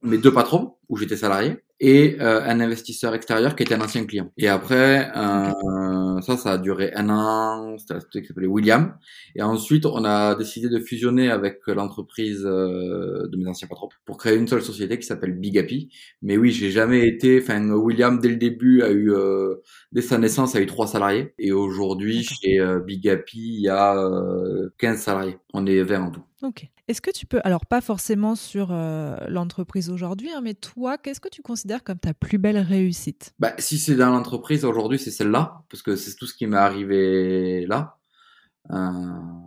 mes 0.00 0.16
deux 0.16 0.32
patrons 0.32 0.78
où 0.88 0.96
j'étais 0.96 1.18
salarié 1.18 1.58
et 1.80 2.16
euh, 2.20 2.42
un 2.42 2.60
investisseur 2.60 3.14
extérieur 3.14 3.54
qui 3.54 3.62
était 3.62 3.74
un 3.74 3.80
ancien 3.80 4.04
client. 4.06 4.32
Et 4.38 4.48
après, 4.48 5.10
euh, 5.16 6.20
ça, 6.22 6.36
ça 6.36 6.52
a 6.52 6.58
duré 6.58 6.92
un 6.94 7.10
an, 7.10 7.76
c'était 7.78 7.94
un 7.94 8.20
qui 8.20 8.26
s'appelait 8.26 8.46
William. 8.46 8.96
Et 9.34 9.42
ensuite, 9.42 9.84
on 9.86 10.04
a 10.04 10.34
décidé 10.34 10.68
de 10.68 10.78
fusionner 10.78 11.30
avec 11.30 11.60
l'entreprise 11.66 12.44
euh, 12.46 13.28
de 13.28 13.36
mes 13.36 13.46
anciens 13.46 13.68
patrons 13.68 13.88
pour 14.04 14.16
créer 14.16 14.36
une 14.36 14.48
seule 14.48 14.62
société 14.62 14.98
qui 14.98 15.06
s'appelle 15.06 15.32
Big 15.38 15.58
Happy. 15.58 15.90
Mais 16.22 16.36
oui, 16.36 16.50
j'ai 16.50 16.70
jamais 16.70 17.06
été, 17.06 17.40
enfin, 17.42 17.68
William, 17.70 18.18
dès 18.20 18.28
le 18.28 18.36
début, 18.36 18.82
a 18.82 18.90
eu, 18.90 19.12
euh, 19.12 19.56
dès 19.92 20.02
sa 20.02 20.18
naissance, 20.18 20.56
a 20.56 20.60
eu 20.60 20.66
trois 20.66 20.86
salariés. 20.86 21.34
Et 21.38 21.52
aujourd'hui, 21.52 22.22
chez 22.24 22.58
euh, 22.60 22.80
Big 22.80 23.06
Happy, 23.08 23.38
il 23.38 23.60
y 23.60 23.68
a 23.68 23.96
15 24.78 24.98
salariés. 24.98 25.38
On 25.52 25.66
est 25.66 25.82
20 25.82 26.02
en 26.02 26.10
tout. 26.10 26.22
Ok. 26.42 26.70
Est-ce 26.88 27.00
que 27.00 27.10
tu 27.10 27.26
peux, 27.26 27.40
alors 27.42 27.66
pas 27.66 27.80
forcément 27.80 28.36
sur 28.36 28.68
euh, 28.70 29.16
l'entreprise 29.28 29.90
aujourd'hui, 29.90 30.30
hein, 30.30 30.40
mais 30.40 30.54
toi, 30.54 30.98
qu'est-ce 30.98 31.20
que 31.20 31.28
tu 31.28 31.42
considères 31.42 31.82
comme 31.82 31.98
ta 31.98 32.14
plus 32.14 32.38
belle 32.38 32.58
réussite? 32.58 33.34
Bah, 33.40 33.54
Si 33.58 33.78
c'est 33.78 33.96
dans 33.96 34.10
l'entreprise 34.10 34.64
aujourd'hui, 34.64 34.98
c'est 34.98 35.10
celle-là, 35.10 35.64
parce 35.68 35.82
que 35.82 35.96
c'est 35.96 36.14
tout 36.14 36.26
ce 36.26 36.34
qui 36.34 36.46
m'est 36.46 36.56
arrivé 36.56 37.66
là. 37.66 37.98
Euh, 38.70 38.76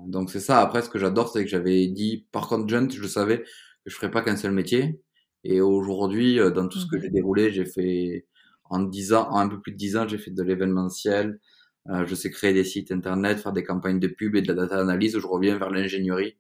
donc 0.08 0.30
c'est 0.32 0.42
ça. 0.42 0.60
Après, 0.60 0.82
ce 0.82 0.90
que 0.90 1.00
j'adore, 1.00 1.30
c'est 1.30 1.46
que 1.46 1.50
j'avais 1.50 1.88
dit, 1.88 2.28
par 2.34 2.50
contre, 2.50 2.68
jeune, 2.68 2.92
je 2.92 3.08
savais 3.08 3.44
que 3.44 3.48
je 3.86 3.96
ferais 3.96 4.12
pas 4.12 4.22
qu'un 4.22 4.36
seul 4.36 4.52
métier. 4.52 5.02
Et 5.46 5.62
aujourd'hui, 5.62 6.40
euh, 6.42 6.52
dans 6.52 6.68
tout 6.68 6.80
ce 6.80 6.88
que 6.88 6.98
mmh 6.98 7.02
j'ai 7.04 7.10
déroulé, 7.10 7.52
j'ai 7.54 7.66
fait 7.66 8.28
en 8.66 8.82
10 8.82 9.14
ans, 9.14 9.30
en 9.32 9.40
un 9.40 9.48
peu 9.48 9.62
plus 9.62 9.72
de 9.72 9.78
10 9.78 9.96
ans, 9.96 10.08
j'ai 10.10 10.18
fait 10.18 10.32
de 10.32 10.44
l'événementiel. 10.44 11.40
je 12.06 12.16
sais 12.16 12.30
créer 12.30 12.54
des 12.54 12.66
sites 12.66 12.92
internet, 12.92 13.40
faire 13.40 13.54
des 13.54 13.64
campagnes 13.64 14.00
de 14.00 14.08
pub 14.08 14.36
et 14.36 14.42
de 14.42 14.48
la 14.50 14.54
data 14.54 14.80
analyse. 14.80 15.18
Je 15.18 15.26
reviens 15.26 15.58
vers 15.58 15.70
l'ingénierie 15.72 16.38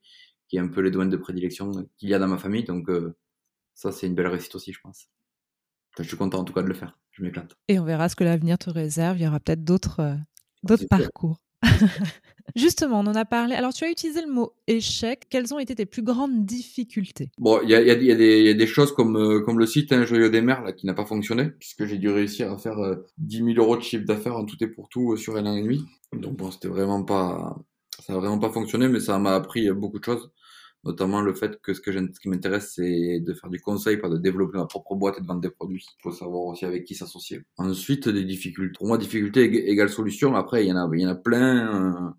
qui 0.49 0.57
est 0.57 0.59
un 0.59 0.67
peu 0.67 0.81
les 0.81 0.91
domaines 0.91 1.09
de 1.09 1.17
prédilection 1.17 1.71
qu'il 1.97 2.09
y 2.09 2.13
a 2.13 2.19
dans 2.19 2.27
ma 2.27 2.37
famille. 2.37 2.63
Donc 2.63 2.89
euh, 2.89 3.15
ça, 3.75 3.91
c'est 3.91 4.07
une 4.07 4.15
belle 4.15 4.27
réussite 4.27 4.53
aussi, 4.55 4.73
je 4.73 4.81
pense. 4.81 5.07
je 5.97 6.03
suis 6.03 6.17
content 6.17 6.39
en 6.39 6.43
tout 6.43 6.53
cas 6.53 6.63
de 6.63 6.67
le 6.67 6.73
faire. 6.73 6.97
Je 7.11 7.23
m'éclate. 7.23 7.55
Et 7.67 7.79
on 7.79 7.85
verra 7.85 8.09
ce 8.09 8.15
que 8.15 8.23
l'avenir 8.23 8.57
te 8.57 8.69
réserve. 8.69 9.17
Il 9.19 9.23
y 9.23 9.27
aura 9.27 9.39
peut-être 9.39 9.63
d'autres 9.63 10.01
euh, 10.01 10.15
d'autres 10.63 10.87
parcours. 10.89 11.39
Justement, 12.55 13.01
on 13.01 13.07
en 13.07 13.15
a 13.15 13.25
parlé. 13.25 13.53
Alors, 13.53 13.73
tu 13.73 13.83
as 13.83 13.91
utilisé 13.91 14.21
le 14.21 14.31
mot 14.31 14.53
échec. 14.65 15.27
Quelles 15.29 15.53
ont 15.53 15.59
été 15.59 15.75
tes 15.75 15.85
plus 15.85 16.01
grandes 16.01 16.45
difficultés? 16.45 17.29
Bon, 17.37 17.59
il 17.61 17.69
y 17.69 17.75
a, 17.75 17.81
y, 17.81 17.91
a 17.91 17.93
y 17.93 18.49
a, 18.49 18.53
des 18.53 18.67
choses 18.67 18.91
comme, 18.91 19.17
euh, 19.17 19.41
comme 19.41 19.59
le 19.59 19.67
site 19.67 19.91
Un 19.91 20.03
Joyau 20.03 20.29
des 20.29 20.41
Mers 20.41 20.63
là, 20.63 20.73
qui 20.73 20.87
n'a 20.87 20.95
pas 20.95 21.05
fonctionné, 21.05 21.51
puisque 21.59 21.85
j'ai 21.85 21.97
dû 21.97 22.09
réussir 22.09 22.51
à 22.51 22.57
faire 22.57 22.77
10 23.19 23.37
000 23.37 23.49
euros 23.57 23.77
de 23.77 23.83
chiffre 23.83 24.05
d'affaires 24.05 24.35
en 24.35 24.45
tout 24.45 24.61
et 24.63 24.67
pour 24.67 24.89
tout 24.89 25.15
sur 25.15 25.35
un 25.35 25.45
an 25.45 25.55
et 25.55 25.61
demi. 25.61 25.85
Donc 26.13 26.37
bon, 26.37 26.49
c'était 26.49 26.69
vraiment 26.69 27.03
pas, 27.03 27.55
ça 27.99 28.13
n'a 28.13 28.19
vraiment 28.19 28.39
pas 28.39 28.49
fonctionné, 28.49 28.87
mais 28.87 28.99
ça 28.99 29.19
m'a 29.19 29.35
appris 29.35 29.69
beaucoup 29.71 29.99
de 29.99 30.05
choses 30.05 30.31
notamment 30.83 31.21
le 31.21 31.33
fait 31.33 31.59
que 31.61 31.73
ce, 31.73 31.81
que 31.81 31.91
ce 31.91 32.19
qui 32.19 32.29
m'intéresse, 32.29 32.73
c'est 32.75 33.19
de 33.19 33.33
faire 33.33 33.49
du 33.49 33.59
conseil, 33.59 33.97
pas 33.97 34.09
de 34.09 34.17
développer 34.17 34.57
ma 34.57 34.65
propre 34.65 34.95
boîte 34.95 35.17
et 35.17 35.21
de 35.21 35.27
vendre 35.27 35.41
des 35.41 35.49
produits. 35.49 35.85
Il 35.99 36.01
faut 36.03 36.11
savoir 36.11 36.43
aussi 36.43 36.65
avec 36.65 36.85
qui 36.85 36.95
s'associer. 36.95 37.41
Ensuite, 37.57 38.07
des 38.07 38.23
difficultés. 38.23 38.77
Pour 38.77 38.87
moi, 38.87 38.97
difficulté 38.97 39.43
égale 39.69 39.89
solution. 39.89 40.35
Après, 40.35 40.65
il 40.65 40.69
y 40.69 40.73
en 40.73 40.77
a, 40.77 40.89
il 40.93 41.01
y 41.01 41.05
en 41.05 41.09
a 41.09 41.15
plein. 41.15 42.07
Euh, 42.07 42.09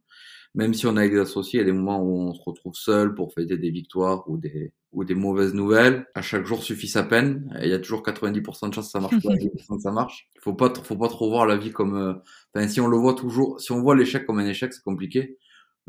même 0.55 0.75
si 0.75 0.87
on 0.87 0.97
a 0.97 1.09
des 1.09 1.19
associés, 1.19 1.61
il 1.61 1.63
y 1.63 1.69
a 1.69 1.73
des 1.73 1.77
moments 1.77 2.03
où 2.03 2.29
on 2.29 2.35
se 2.35 2.43
retrouve 2.45 2.75
seul 2.75 3.15
pour 3.15 3.33
fêter 3.33 3.57
des 3.57 3.71
victoires 3.71 4.29
ou 4.29 4.37
des, 4.37 4.73
ou 4.93 5.05
des 5.05 5.15
mauvaises 5.15 5.55
nouvelles. 5.55 6.07
À 6.15 6.23
chaque 6.23 6.45
jour 6.45 6.63
suffit 6.63 6.89
sa 6.89 7.05
peine. 7.05 7.57
il 7.63 7.69
y 7.69 7.73
a 7.73 7.79
toujours 7.79 8.03
90% 8.03 8.69
de 8.69 8.75
chance 8.75 8.87
que 8.87 8.91
ça 8.91 9.01
marche, 9.01 9.15
90% 9.15 9.51
que 9.77 9.83
ça 9.83 9.93
marche. 9.93 10.29
Il 10.35 10.41
faut 10.41 10.55
pas, 10.55 10.73
faut 10.83 10.97
pas 10.97 11.09
trop 11.09 11.31
voir 11.31 11.47
la 11.47 11.57
vie 11.57 11.71
comme, 11.71 11.97
euh, 11.97 12.15
enfin, 12.55 12.67
si 12.67 12.81
on 12.81 12.89
le 12.89 12.97
voit 12.97 13.15
toujours, 13.15 13.61
si 13.61 13.71
on 13.73 13.81
voit 13.81 13.95
l'échec 13.95 14.27
comme 14.27 14.41
un 14.41 14.47
échec, 14.47 14.73
c'est 14.73 14.83
compliqué. 14.83 15.39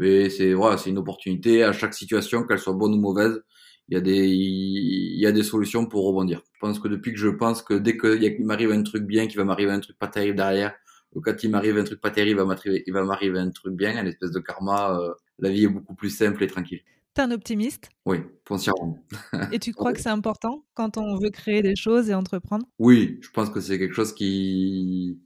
Mais 0.01 0.31
c'est 0.31 0.53
voilà, 0.55 0.79
c'est 0.79 0.89
une 0.89 0.97
opportunité 0.97 1.63
à 1.63 1.73
chaque 1.73 1.93
situation, 1.93 2.43
qu'elle 2.43 2.57
soit 2.57 2.73
bonne 2.73 2.95
ou 2.95 2.97
mauvaise. 2.97 3.39
Il 3.87 3.93
y 3.93 3.97
a 3.97 4.01
des 4.01 4.27
il 4.27 5.19
y 5.19 5.27
a 5.27 5.31
des 5.31 5.43
solutions 5.43 5.85
pour 5.85 6.07
rebondir. 6.07 6.41
Je 6.53 6.59
pense 6.59 6.79
que 6.79 6.87
depuis 6.87 7.13
que 7.13 7.19
je 7.19 7.27
pense 7.27 7.61
que 7.61 7.75
dès 7.75 7.97
qu'il 7.97 8.43
m'arrive 8.43 8.71
un 8.71 8.81
truc 8.81 9.03
bien, 9.03 9.27
qu'il 9.27 9.37
va 9.37 9.45
m'arriver 9.45 9.71
un 9.71 9.79
truc 9.79 9.99
pas 9.99 10.07
terrible 10.07 10.37
derrière, 10.37 10.73
ou 11.13 11.21
quand 11.21 11.43
il 11.43 11.51
m'arrive 11.51 11.77
un 11.77 11.83
truc 11.83 12.01
pas 12.01 12.09
terrible, 12.09 12.43
il 12.65 12.93
va 12.93 13.03
m'arriver 13.03 13.37
un 13.37 13.51
truc 13.51 13.75
bien, 13.75 14.01
une 14.01 14.07
espèce 14.07 14.31
de 14.31 14.39
karma. 14.39 14.99
Euh, 14.99 15.13
la 15.37 15.51
vie 15.51 15.65
est 15.65 15.67
beaucoup 15.67 15.93
plus 15.93 16.09
simple 16.09 16.43
et 16.43 16.47
tranquille. 16.47 16.81
T'es 17.13 17.21
un 17.21 17.29
optimiste? 17.29 17.89
Oui, 18.07 18.21
foncièrement. 18.47 19.05
Et 19.51 19.59
tu 19.59 19.71
crois 19.71 19.93
que 19.93 20.01
c'est 20.01 20.09
important 20.09 20.65
quand 20.73 20.97
on 20.97 21.19
veut 21.19 21.29
créer 21.29 21.61
des 21.61 21.75
choses 21.75 22.09
et 22.09 22.15
entreprendre? 22.15 22.65
Oui, 22.79 23.19
je 23.21 23.29
pense 23.29 23.51
que 23.51 23.59
c'est 23.59 23.77
quelque 23.77 23.93
chose 23.93 24.15
qui. 24.15 25.19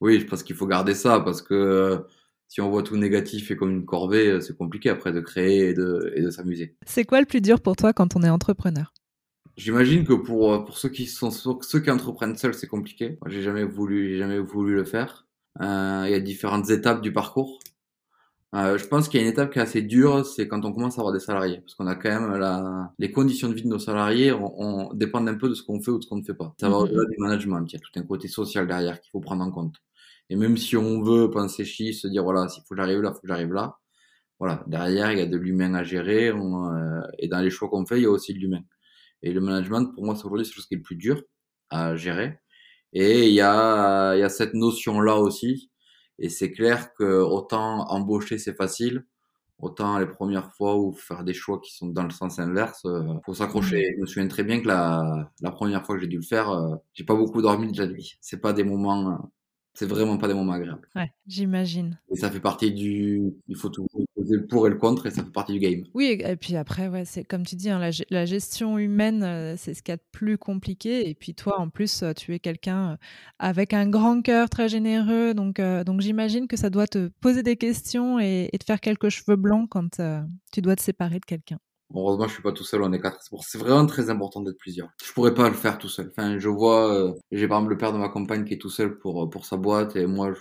Oui, 0.00 0.20
je 0.20 0.26
pense 0.26 0.44
qu'il 0.44 0.54
faut 0.54 0.68
garder 0.68 0.94
ça 0.94 1.18
parce 1.18 1.42
que 1.42 2.04
si 2.50 2.60
on 2.60 2.68
voit 2.68 2.82
tout 2.82 2.96
négatif 2.96 3.50
et 3.52 3.56
comme 3.56 3.70
une 3.70 3.86
corvée, 3.86 4.26
euh, 4.26 4.40
c'est 4.40 4.56
compliqué 4.56 4.90
après 4.90 5.12
de 5.12 5.20
créer 5.20 5.68
et 5.68 5.72
de, 5.72 6.12
et 6.16 6.20
de 6.20 6.30
s'amuser. 6.30 6.74
C'est 6.84 7.04
quoi 7.04 7.20
le 7.20 7.26
plus 7.26 7.40
dur 7.40 7.60
pour 7.60 7.76
toi 7.76 7.92
quand 7.92 8.16
on 8.16 8.22
est 8.22 8.28
entrepreneur? 8.28 8.92
J'imagine 9.56 10.04
que 10.04 10.14
pour, 10.14 10.52
euh, 10.52 10.58
pour 10.58 10.76
ceux 10.76 10.88
qui 10.88 11.06
sont 11.06 11.30
ceux 11.30 11.80
qui 11.80 11.90
entreprennent 11.90 12.36
seuls, 12.36 12.54
c'est 12.54 12.66
compliqué. 12.66 13.18
Moi, 13.20 13.30
j'ai 13.30 13.42
jamais 13.42 13.64
voulu, 13.64 14.08
j'ai 14.08 14.18
jamais 14.18 14.40
voulu 14.40 14.74
le 14.74 14.84
faire. 14.84 15.28
Euh, 15.60 16.04
il 16.06 16.10
y 16.10 16.14
a 16.14 16.20
différentes 16.20 16.68
étapes 16.70 17.02
du 17.02 17.12
parcours. 17.12 17.60
Euh, 18.56 18.78
je 18.78 18.84
pense 18.84 19.08
qu'il 19.08 19.20
y 19.20 19.22
a 19.22 19.26
une 19.26 19.32
étape 19.32 19.52
qui 19.52 19.60
est 19.60 19.62
assez 19.62 19.80
dure, 19.80 20.26
c'est 20.26 20.48
quand 20.48 20.64
on 20.64 20.72
commence 20.72 20.98
à 20.98 21.02
avoir 21.02 21.12
des 21.12 21.20
salariés, 21.20 21.58
parce 21.60 21.76
qu'on 21.76 21.86
a 21.86 21.94
quand 21.94 22.08
même 22.08 22.34
la, 22.36 22.92
les 22.98 23.12
conditions 23.12 23.48
de 23.48 23.54
vie 23.54 23.62
de 23.62 23.68
nos 23.68 23.78
salariés, 23.78 24.32
on, 24.32 24.60
on 24.60 24.92
dépendent 24.92 25.28
un 25.28 25.36
peu 25.36 25.48
de 25.48 25.54
ce 25.54 25.62
qu'on 25.62 25.80
fait 25.80 25.92
ou 25.92 25.98
de 25.98 26.02
ce 26.02 26.08
qu'on 26.08 26.16
ne 26.16 26.24
fait 26.24 26.34
pas. 26.34 26.52
Ça 26.60 26.68
va 26.68 26.78
au-delà 26.78 27.04
du 27.04 27.16
management, 27.16 27.64
il 27.68 27.74
y 27.74 27.76
a 27.76 27.78
tout 27.78 27.92
un 27.94 28.02
côté 28.02 28.26
social 28.26 28.66
derrière 28.66 29.00
qu'il 29.00 29.12
faut 29.12 29.20
prendre 29.20 29.44
en 29.44 29.52
compte. 29.52 29.76
Et 30.30 30.36
même 30.36 30.56
si 30.56 30.76
on 30.76 31.02
veut 31.02 31.30
penser 31.30 31.64
chi, 31.64 31.92
se 31.92 32.08
dire 32.08 32.22
voilà, 32.22 32.48
s'il 32.48 32.62
faut 32.62 32.74
que 32.74 32.80
j'arrive 32.80 33.00
là, 33.00 33.12
faut 33.12 33.20
que 33.20 33.28
j'arrive 33.28 33.52
là. 33.52 33.78
Voilà, 34.38 34.64
derrière 34.68 35.12
il 35.12 35.18
y 35.18 35.22
a 35.22 35.26
de 35.26 35.36
l'humain 35.36 35.74
à 35.74 35.84
gérer. 35.84 36.28
Euh, 36.28 37.02
et 37.18 37.28
dans 37.28 37.40
les 37.40 37.50
choix 37.50 37.68
qu'on 37.68 37.84
fait, 37.84 37.98
il 37.98 38.04
y 38.04 38.06
a 38.06 38.10
aussi 38.10 38.32
de 38.34 38.38
l'humain. 38.38 38.62
Et 39.22 39.32
le 39.32 39.40
management, 39.40 39.86
pour 39.94 40.04
moi, 40.04 40.14
c'est 40.16 40.24
aujourd'hui 40.24 40.46
ce 40.46 40.66
qui 40.66 40.74
est 40.74 40.78
le 40.78 40.82
plus 40.82 40.96
dur 40.96 41.22
à 41.70 41.96
gérer. 41.96 42.40
Et 42.92 43.28
il 43.28 43.34
y 43.34 43.40
a, 43.40 44.14
il 44.16 44.20
y 44.20 44.22
a 44.22 44.28
cette 44.30 44.54
notion-là 44.54 45.16
aussi. 45.18 45.70
Et 46.18 46.28
c'est 46.28 46.52
clair 46.52 46.94
que 46.94 47.04
autant 47.04 47.88
embaucher 47.90 48.38
c'est 48.38 48.56
facile, 48.56 49.06
autant 49.58 49.98
les 49.98 50.06
premières 50.06 50.52
fois 50.54 50.78
ou 50.78 50.92
faire 50.92 51.24
des 51.24 51.34
choix 51.34 51.60
qui 51.60 51.74
sont 51.74 51.88
dans 51.88 52.04
le 52.04 52.10
sens 52.10 52.38
inverse, 52.38 52.84
euh, 52.86 53.02
faut 53.26 53.34
s'accrocher. 53.34 53.90
Mmh. 53.90 53.94
Je 53.96 54.00
me 54.02 54.06
souviens 54.06 54.28
très 54.28 54.44
bien 54.44 54.60
que 54.60 54.68
la, 54.68 55.30
la 55.40 55.50
première 55.50 55.84
fois 55.84 55.96
que 55.96 56.02
j'ai 56.02 56.08
dû 56.08 56.18
le 56.18 56.22
faire, 56.22 56.50
euh, 56.50 56.76
j'ai 56.94 57.04
pas 57.04 57.16
beaucoup 57.16 57.42
dormi 57.42 57.72
de 57.72 57.78
la 57.78 57.88
nuit. 57.88 58.16
C'est 58.20 58.40
pas 58.40 58.52
des 58.52 58.64
moments 58.64 59.30
c'est 59.80 59.86
vraiment 59.86 60.18
pas 60.18 60.28
des 60.28 60.34
moments 60.34 60.52
agréables. 60.52 60.86
Ouais, 60.94 61.10
j'imagine. 61.26 61.98
Et 62.10 62.16
ça 62.16 62.30
fait 62.30 62.38
partie 62.38 62.70
du. 62.70 63.32
Il 63.48 63.56
faut 63.56 63.70
toujours 63.70 63.88
poser 64.14 64.36
le 64.36 64.46
pour 64.46 64.66
et 64.66 64.70
le 64.70 64.76
contre 64.76 65.06
et 65.06 65.10
ça 65.10 65.24
fait 65.24 65.30
partie 65.30 65.54
du 65.54 65.58
game. 65.58 65.84
Oui, 65.94 66.20
et 66.22 66.36
puis 66.36 66.54
après, 66.56 66.88
ouais, 66.88 67.06
c'est 67.06 67.24
comme 67.24 67.46
tu 67.46 67.56
dis, 67.56 67.70
hein, 67.70 67.80
la, 68.10 68.26
gestion 68.26 68.76
humaine, 68.76 69.22
euh, 69.22 69.54
c'est 69.56 69.72
ce 69.72 69.82
qu'il 69.82 69.92
y 69.92 69.94
a 69.94 69.96
de 69.96 70.02
plus 70.12 70.36
compliqué. 70.36 71.08
Et 71.08 71.14
puis 71.14 71.34
toi, 71.34 71.58
en 71.58 71.70
plus, 71.70 72.02
euh, 72.02 72.12
tu 72.12 72.34
es 72.34 72.38
quelqu'un 72.38 72.90
euh, 72.90 72.96
avec 73.38 73.72
un 73.72 73.88
grand 73.88 74.20
cœur, 74.20 74.50
très 74.50 74.68
généreux. 74.68 75.32
Donc, 75.32 75.62
donc 75.86 76.02
j'imagine 76.02 76.46
que 76.46 76.58
ça 76.58 76.68
doit 76.68 76.86
te 76.86 77.08
poser 77.22 77.42
des 77.42 77.56
questions 77.56 78.20
et, 78.20 78.50
te 78.52 78.64
faire 78.64 78.80
quelques 78.80 79.08
cheveux 79.08 79.36
blancs 79.36 79.66
quand 79.70 79.98
tu 80.52 80.60
dois 80.60 80.76
te 80.76 80.82
séparer 80.82 81.20
de 81.20 81.24
quelqu'un. 81.24 81.58
Heureusement, 81.94 82.28
je 82.28 82.34
suis 82.34 82.42
pas 82.42 82.52
tout 82.52 82.64
seul, 82.64 82.82
on 82.82 82.92
est 82.92 83.00
quatre. 83.00 83.18
C'est 83.42 83.58
vraiment 83.58 83.86
très 83.86 84.10
important 84.10 84.40
d'être 84.42 84.58
plusieurs. 84.58 84.88
Je 85.04 85.12
pourrais 85.12 85.34
pas 85.34 85.48
le 85.48 85.54
faire 85.54 85.78
tout 85.78 85.88
seul. 85.88 86.08
Enfin, 86.10 86.38
je 86.38 86.48
vois, 86.48 86.92
euh, 86.94 87.12
j'ai 87.32 87.48
par 87.48 87.58
exemple 87.58 87.72
le 87.72 87.78
père 87.78 87.92
de 87.92 87.98
ma 87.98 88.08
compagne 88.08 88.44
qui 88.44 88.54
est 88.54 88.58
tout 88.58 88.70
seul 88.70 88.98
pour, 88.98 89.28
pour 89.30 89.44
sa 89.44 89.56
boîte 89.56 89.96
et 89.96 90.06
moi, 90.06 90.32
je, 90.32 90.40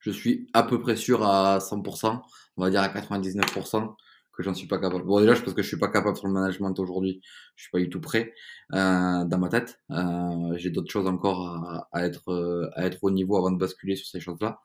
je 0.00 0.10
suis 0.10 0.46
à 0.52 0.62
peu 0.62 0.80
près 0.80 0.96
sûr 0.96 1.24
à 1.24 1.60
100%, 1.60 2.22
on 2.56 2.62
va 2.62 2.70
dire 2.70 2.82
à 2.82 2.88
99% 2.88 3.94
que 4.32 4.42
j'en 4.42 4.54
suis 4.54 4.66
pas 4.66 4.78
capable. 4.78 5.04
Bon, 5.04 5.20
déjà, 5.20 5.34
je 5.34 5.42
pense 5.42 5.54
que 5.54 5.62
je 5.62 5.68
suis 5.68 5.78
pas 5.78 5.88
capable 5.88 6.16
sur 6.16 6.26
le 6.26 6.32
management 6.32 6.78
aujourd'hui. 6.78 7.20
Je 7.56 7.64
suis 7.64 7.70
pas 7.70 7.78
du 7.78 7.90
tout 7.90 8.00
prêt 8.00 8.32
euh, 8.72 9.24
dans 9.24 9.38
ma 9.38 9.48
tête. 9.48 9.80
Euh, 9.90 10.56
j'ai 10.56 10.70
d'autres 10.70 10.90
choses 10.90 11.06
encore 11.06 11.46
à, 11.48 11.88
à, 11.92 12.04
être 12.06 12.30
euh, 12.30 12.70
à 12.74 12.86
être 12.86 12.98
au 13.02 13.10
niveau 13.10 13.36
avant 13.36 13.50
de 13.50 13.58
basculer 13.58 13.96
sur 13.96 14.06
ces 14.06 14.20
choses-là. 14.20 14.60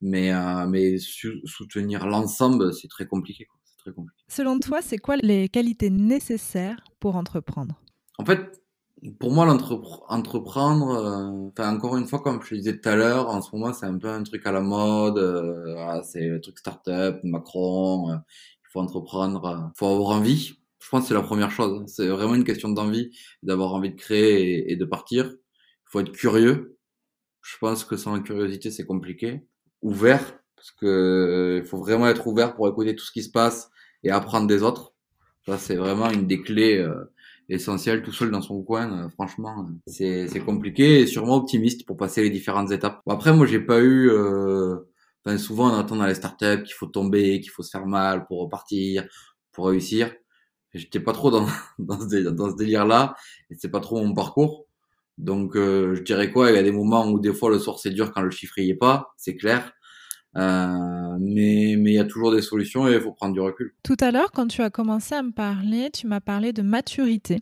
Mais 0.00 0.32
euh, 0.32 0.66
mais 0.68 0.98
soutenir 0.98 2.06
l'ensemble, 2.06 2.72
c'est 2.72 2.88
très 2.88 3.06
compliqué. 3.06 3.46
Quoi. 3.46 3.57
Selon 4.28 4.58
toi, 4.58 4.82
c'est 4.82 4.98
quoi 4.98 5.16
les 5.16 5.48
qualités 5.48 5.90
nécessaires 5.90 6.82
pour 7.00 7.16
entreprendre? 7.16 7.80
En 8.18 8.24
fait, 8.24 8.60
pour 9.20 9.32
moi, 9.32 9.46
l'entreprendre, 9.46 10.90
euh, 10.90 11.48
enfin 11.50 11.74
encore 11.74 11.96
une 11.96 12.06
fois, 12.06 12.20
comme 12.20 12.42
je 12.42 12.54
disais 12.54 12.78
tout 12.78 12.88
à 12.88 12.96
l'heure, 12.96 13.28
en 13.28 13.40
ce 13.40 13.54
moment, 13.54 13.72
c'est 13.72 13.86
un 13.86 13.96
peu 13.98 14.08
un 14.08 14.22
truc 14.22 14.46
à 14.46 14.52
la 14.52 14.60
mode. 14.60 15.18
Euh, 15.18 16.02
c'est 16.02 16.26
le 16.28 16.40
truc 16.40 16.58
start-up, 16.58 17.20
Macron. 17.22 18.10
Euh, 18.10 18.16
il 18.16 18.70
faut 18.72 18.80
entreprendre, 18.80 19.70
il 19.74 19.78
faut 19.78 19.86
avoir 19.86 20.10
envie. 20.10 20.54
Je 20.80 20.88
pense 20.90 21.02
que 21.02 21.08
c'est 21.08 21.14
la 21.14 21.22
première 21.22 21.50
chose. 21.50 21.84
C'est 21.86 22.08
vraiment 22.08 22.34
une 22.34 22.44
question 22.44 22.70
d'envie, 22.70 23.10
d'avoir 23.42 23.74
envie 23.74 23.90
de 23.90 23.96
créer 23.96 24.70
et, 24.70 24.72
et, 24.72 24.76
de 24.76 24.84
partir. 24.84 25.26
Il 25.26 25.90
faut 25.90 26.00
être 26.00 26.12
curieux. 26.12 26.78
Je 27.42 27.56
pense 27.58 27.84
que 27.84 27.96
sans 27.96 28.20
curiosité, 28.20 28.70
c'est 28.70 28.84
compliqué. 28.84 29.46
Ouvert, 29.82 30.38
parce 30.56 30.72
que 30.72 31.60
il 31.62 31.68
faut 31.68 31.78
vraiment 31.78 32.08
être 32.08 32.26
ouvert 32.26 32.54
pour 32.56 32.68
écouter 32.68 32.96
tout 32.96 33.04
ce 33.04 33.12
qui 33.12 33.22
se 33.22 33.30
passe 33.30 33.70
et 34.04 34.10
apprendre 34.10 34.46
des 34.46 34.62
autres. 34.62 34.92
Ça, 35.46 35.58
c'est 35.58 35.76
vraiment 35.76 36.10
une 36.10 36.26
des 36.26 36.42
clés 36.42 36.78
euh, 36.78 37.12
essentielles. 37.48 38.02
Tout 38.02 38.12
seul 38.12 38.30
dans 38.30 38.42
son 38.42 38.62
coin, 38.62 39.06
euh, 39.06 39.08
franchement, 39.08 39.68
c'est 39.86 40.42
compliqué 40.44 41.00
et 41.00 41.06
sûrement 41.06 41.36
optimiste 41.36 41.86
pour 41.86 41.96
passer 41.96 42.22
les 42.22 42.30
différentes 42.30 42.70
étapes. 42.70 43.00
Bon, 43.06 43.14
après, 43.14 43.32
moi, 43.34 43.46
j'ai 43.46 43.60
pas 43.60 43.80
eu. 43.80 44.10
Euh, 44.10 44.76
enfin, 45.24 45.38
souvent, 45.38 45.70
on 45.70 45.78
entend 45.78 45.96
dans 45.96 46.06
les 46.06 46.14
startups 46.14 46.62
qu'il 46.64 46.74
faut 46.74 46.86
tomber, 46.86 47.40
qu'il 47.40 47.50
faut 47.50 47.62
se 47.62 47.70
faire 47.70 47.86
mal 47.86 48.26
pour 48.26 48.40
repartir, 48.40 49.06
pour 49.52 49.68
réussir. 49.68 50.12
J'étais 50.74 51.00
pas 51.00 51.12
trop 51.12 51.30
dans, 51.30 51.46
dans 51.78 51.98
ce 51.98 52.56
délire-là 52.56 53.16
et 53.50 53.54
c'est 53.54 53.70
pas 53.70 53.80
trop 53.80 54.02
mon 54.02 54.14
parcours. 54.14 54.66
Donc, 55.18 55.56
euh, 55.56 55.94
je 55.96 56.02
dirais 56.02 56.30
quoi 56.30 56.50
Il 56.50 56.54
y 56.54 56.58
a 56.58 56.62
des 56.62 56.72
moments 56.72 57.06
où 57.08 57.18
des 57.18 57.34
fois 57.34 57.50
le 57.50 57.58
soir 57.58 57.78
c'est 57.80 57.90
dur 57.90 58.12
quand 58.12 58.22
le 58.22 58.30
chiffre 58.30 58.58
y 58.58 58.70
est 58.70 58.74
pas, 58.74 59.12
c'est 59.16 59.36
clair. 59.36 59.72
Euh, 60.38 61.16
mais 61.20 61.74
mais 61.78 61.90
il 61.92 61.94
y 61.94 61.98
a 61.98 62.04
toujours 62.04 62.32
des 62.32 62.42
solutions 62.42 62.86
et 62.88 62.94
il 62.94 63.00
faut 63.00 63.12
prendre 63.12 63.34
du 63.34 63.40
recul. 63.40 63.74
Tout 63.82 63.96
à 64.00 64.10
l'heure, 64.10 64.30
quand 64.32 64.46
tu 64.46 64.62
as 64.62 64.70
commencé 64.70 65.14
à 65.14 65.22
me 65.22 65.32
parler, 65.32 65.90
tu 65.92 66.06
m'as 66.06 66.20
parlé 66.20 66.52
de 66.52 66.62
maturité. 66.62 67.40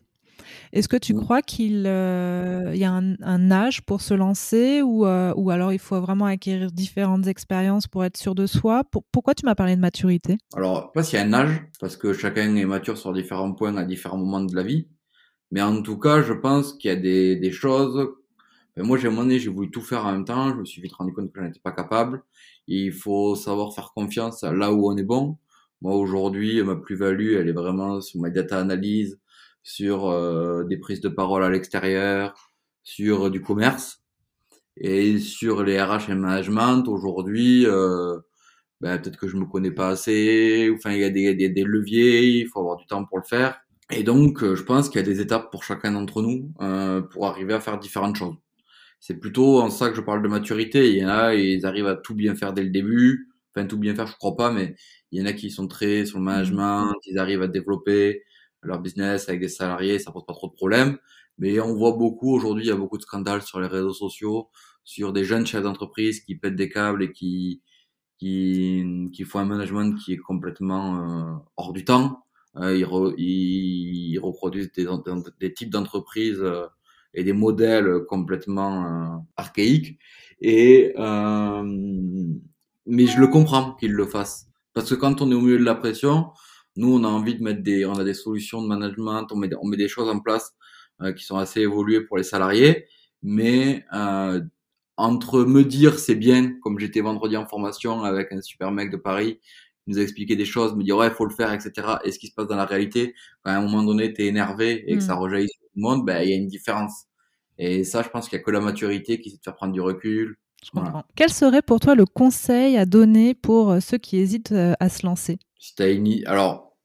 Est-ce 0.71 0.87
que 0.87 0.97
tu 0.97 1.13
crois 1.13 1.41
qu'il 1.41 1.85
euh, 1.87 2.71
y 2.75 2.83
a 2.83 2.91
un, 2.91 3.15
un 3.21 3.51
âge 3.51 3.81
pour 3.81 4.01
se 4.01 4.13
lancer 4.13 4.81
ou, 4.81 5.05
euh, 5.05 5.33
ou 5.35 5.49
alors 5.49 5.73
il 5.73 5.79
faut 5.79 5.99
vraiment 5.99 6.25
acquérir 6.25 6.71
différentes 6.71 7.27
expériences 7.27 7.87
pour 7.87 8.05
être 8.05 8.17
sûr 8.17 8.35
de 8.35 8.45
soi? 8.45 8.83
Pour- 8.83 9.03
Pourquoi 9.11 9.33
tu 9.33 9.45
m'as 9.45 9.55
parlé 9.55 9.75
de 9.75 9.81
maturité? 9.81 10.37
Alors, 10.55 10.91
pas 10.91 11.03
s'il 11.03 11.19
y 11.19 11.21
a 11.21 11.25
un 11.25 11.33
âge, 11.33 11.61
parce 11.79 11.97
que 11.97 12.13
chacun 12.13 12.55
est 12.55 12.65
mature 12.65 12.97
sur 12.97 13.13
différents 13.13 13.53
points 13.53 13.75
à 13.77 13.83
différents 13.83 14.17
moments 14.17 14.41
de 14.41 14.55
la 14.55 14.63
vie. 14.63 14.87
Mais 15.51 15.61
en 15.61 15.81
tout 15.81 15.97
cas, 15.97 16.21
je 16.21 16.33
pense 16.33 16.73
qu'il 16.73 16.89
y 16.89 16.93
a 16.93 16.97
des, 16.97 17.35
des 17.35 17.51
choses. 17.51 18.07
Ben, 18.75 18.85
moi, 18.85 18.97
j'ai 18.97 19.07
un 19.07 19.11
moment 19.11 19.23
donné, 19.23 19.39
j'ai 19.39 19.49
voulu 19.49 19.71
tout 19.71 19.81
faire 19.81 20.05
en 20.05 20.11
même 20.11 20.25
temps. 20.25 20.49
Je 20.51 20.55
me 20.55 20.65
suis 20.65 20.81
vite 20.81 20.93
rendu 20.93 21.13
compte 21.13 21.31
que 21.31 21.41
je 21.41 21.45
n'étais 21.47 21.59
pas 21.59 21.71
capable. 21.71 22.21
Il 22.67 22.91
faut 22.93 23.35
savoir 23.35 23.73
faire 23.73 23.91
confiance 23.95 24.43
là 24.43 24.73
où 24.73 24.91
on 24.91 24.97
est 24.97 25.03
bon. 25.03 25.37
Moi, 25.81 25.95
aujourd'hui, 25.95 26.61
ma 26.63 26.75
plus-value, 26.75 27.35
elle 27.35 27.49
est 27.49 27.53
vraiment 27.53 28.01
sur 28.01 28.19
ma 28.21 28.29
data 28.29 28.59
analyse, 28.59 29.19
sur 29.63 30.07
euh, 30.09 30.63
des 30.63 30.77
prises 30.77 31.01
de 31.01 31.09
parole 31.09 31.43
à 31.43 31.49
l'extérieur, 31.49 32.33
sur 32.83 33.29
du 33.31 33.41
commerce 33.41 34.03
et 34.77 35.19
sur 35.19 35.63
les 35.63 35.81
RH 35.81 36.09
et 36.09 36.15
management. 36.15 36.87
Aujourd'hui, 36.87 37.65
euh, 37.67 38.17
ben, 38.81 38.99
peut-être 38.99 39.17
que 39.17 39.27
je 39.27 39.37
me 39.37 39.45
connais 39.45 39.71
pas 39.71 39.89
assez. 39.89 40.71
Enfin, 40.75 40.91
il 40.93 40.99
y 41.01 41.03
a 41.03 41.09
des, 41.09 41.35
des, 41.35 41.49
des 41.49 41.63
leviers, 41.63 42.23
il 42.41 42.47
faut 42.47 42.59
avoir 42.59 42.77
du 42.77 42.85
temps 42.85 43.05
pour 43.05 43.17
le 43.19 43.23
faire. 43.23 43.59
Et 43.91 44.03
donc, 44.03 44.43
euh, 44.43 44.55
je 44.55 44.63
pense 44.63 44.89
qu'il 44.89 44.99
y 45.01 45.03
a 45.03 45.07
des 45.07 45.21
étapes 45.21 45.51
pour 45.51 45.63
chacun 45.63 45.91
d'entre 45.93 46.21
nous 46.21 46.51
euh, 46.61 47.01
pour 47.01 47.27
arriver 47.27 47.53
à 47.53 47.59
faire 47.59 47.79
différentes 47.79 48.17
choses. 48.17 48.35
C'est 48.99 49.19
plutôt 49.19 49.59
en 49.61 49.69
ça 49.69 49.89
que 49.89 49.95
je 49.95 50.01
parle 50.01 50.21
de 50.23 50.27
maturité. 50.27 50.89
Il 50.91 50.97
y 50.97 51.05
en 51.05 51.09
a, 51.09 51.35
ils 51.35 51.65
arrivent 51.65 51.87
à 51.87 51.95
tout 51.95 52.15
bien 52.15 52.35
faire 52.35 52.53
dès 52.53 52.63
le 52.63 52.69
début. 52.69 53.29
Enfin, 53.55 53.65
tout 53.67 53.77
bien 53.77 53.95
faire, 53.95 54.07
je 54.07 54.15
crois 54.17 54.35
pas, 54.35 54.51
mais 54.51 54.75
il 55.11 55.19
y 55.19 55.23
en 55.23 55.25
a 55.25 55.33
qui 55.33 55.49
sont 55.51 55.67
très 55.67 56.05
sur 56.05 56.19
le 56.19 56.23
management, 56.25 56.93
ils 57.07 57.17
arrivent 57.17 57.41
à 57.41 57.47
développer 57.47 58.23
leur 58.61 58.79
business 58.79 59.29
avec 59.29 59.41
des 59.41 59.47
salariés, 59.49 59.99
ça 59.99 60.11
pose 60.11 60.25
pas 60.27 60.33
trop 60.33 60.47
de 60.47 60.53
problèmes. 60.53 60.97
Mais 61.39 61.59
on 61.59 61.73
voit 61.75 61.93
beaucoup 61.93 62.33
aujourd'hui, 62.35 62.65
il 62.65 62.67
y 62.67 62.71
a 62.71 62.75
beaucoup 62.75 62.97
de 62.97 63.03
scandales 63.03 63.41
sur 63.43 63.59
les 63.59 63.67
réseaux 63.67 63.93
sociaux, 63.93 64.49
sur 64.83 65.13
des 65.13 65.23
jeunes 65.23 65.45
chefs 65.47 65.63
d'entreprise 65.63 66.21
qui 66.21 66.35
pètent 66.35 66.55
des 66.55 66.69
câbles 66.69 67.03
et 67.03 67.11
qui 67.11 67.61
qui 68.19 69.09
qui 69.13 69.23
font 69.23 69.39
un 69.39 69.45
management 69.45 69.95
qui 69.95 70.13
est 70.13 70.17
complètement 70.17 71.35
euh, 71.35 71.37
hors 71.57 71.73
du 71.73 71.85
temps. 71.85 72.23
Euh, 72.57 72.75
ils, 72.77 72.85
re- 72.85 73.13
ils, 73.17 74.13
ils 74.13 74.19
reproduisent 74.19 74.71
des, 74.73 74.87
des 75.39 75.53
types 75.53 75.69
d'entreprises 75.69 76.39
euh, 76.41 76.65
et 77.17 77.23
des 77.23 77.33
modèles 77.33 78.05
complètement 78.07 78.85
euh, 78.85 79.17
archaïques. 79.37 79.99
Et 80.41 80.93
euh, 80.97 81.63
mais 82.85 83.05
je 83.07 83.19
le 83.19 83.27
comprends 83.27 83.73
qu'ils 83.75 83.91
le 83.93 84.05
fassent 84.05 84.47
parce 84.73 84.89
que 84.89 84.95
quand 84.95 85.21
on 85.21 85.31
est 85.31 85.35
au 85.35 85.41
milieu 85.41 85.57
de 85.59 85.63
la 85.63 85.75
pression, 85.75 86.27
nous 86.75 86.93
on 86.93 87.03
a 87.03 87.07
envie 87.07 87.35
de 87.35 87.43
mettre 87.43 87.63
des, 87.63 87.85
on 87.85 87.95
a 87.95 88.03
des 88.03 88.13
solutions 88.13 88.61
de 88.61 88.67
management, 88.67 89.27
on 89.31 89.35
met, 89.37 89.49
on 89.61 89.67
met 89.67 89.77
des 89.77 89.87
choses 89.87 90.09
en 90.09 90.19
place 90.19 90.53
euh, 91.01 91.13
qui 91.13 91.23
sont 91.23 91.37
assez 91.37 91.61
évoluées 91.61 92.01
pour 92.01 92.17
les 92.17 92.23
salariés, 92.23 92.85
mais 93.23 93.83
euh, 93.93 94.41
entre 94.97 95.43
me 95.43 95.63
dire 95.63 95.99
c'est 95.99 96.15
bien, 96.15 96.53
comme 96.61 96.79
j'étais 96.79 97.01
vendredi 97.01 97.35
en 97.37 97.47
formation 97.47 98.03
avec 98.03 98.31
un 98.31 98.41
super 98.41 98.71
mec 98.71 98.91
de 98.91 98.97
Paris, 98.97 99.39
qui 99.85 99.91
nous 99.91 99.99
a 99.99 100.01
expliqué 100.01 100.35
des 100.35 100.45
choses, 100.45 100.75
me 100.75 100.83
dire 100.83 100.97
ouais, 100.97 101.09
faut 101.11 101.25
le 101.25 101.33
faire, 101.35 101.51
etc. 101.53 101.99
Et 102.05 102.11
ce 102.11 102.19
qui 102.19 102.27
se 102.27 102.33
passe 102.35 102.47
dans 102.47 102.55
la 102.57 102.65
réalité, 102.65 103.15
quand 103.43 103.51
à 103.51 103.55
un 103.57 103.61
moment 103.61 103.83
donné, 103.83 104.13
t'es 104.13 104.25
énervé 104.27 104.83
et 104.91 104.97
que 104.97 105.03
ça 105.03 105.15
Mm. 105.15 105.19
rejaillit 105.19 105.47
sur 105.49 105.61
tout 105.61 105.71
le 105.75 105.81
monde, 105.81 106.05
ben, 106.05 106.21
il 106.23 106.29
y 106.29 106.33
a 106.33 106.35
une 106.37 106.47
différence. 106.47 107.06
Et 107.57 107.83
ça, 107.83 108.03
je 108.03 108.09
pense 108.09 108.29
qu'il 108.29 108.37
y 108.37 108.41
a 108.41 108.43
que 108.43 108.51
la 108.51 108.61
maturité 108.61 109.19
qui 109.19 109.31
sait 109.31 109.37
te 109.37 109.43
faire 109.43 109.55
prendre 109.55 109.73
du 109.73 109.81
recul. 109.81 110.37
Je 110.63 110.71
Voilà. 110.73 110.89
comprends. 110.89 111.03
Quel 111.15 111.29
serait 111.31 111.61
pour 111.61 111.79
toi 111.79 111.95
le 111.95 112.05
conseil 112.05 112.77
à 112.77 112.85
donner 112.85 113.33
pour 113.33 113.71
euh, 113.71 113.79
ceux 113.79 113.97
qui 113.97 114.17
hésitent 114.17 114.51
euh, 114.51 114.73
à 114.79 114.89
se 114.89 115.05
lancer? 115.05 115.39
Si 115.59 115.75
t'as 115.75 115.91
une, 115.91 116.07
i- 116.07 116.25
alors, 116.25 116.75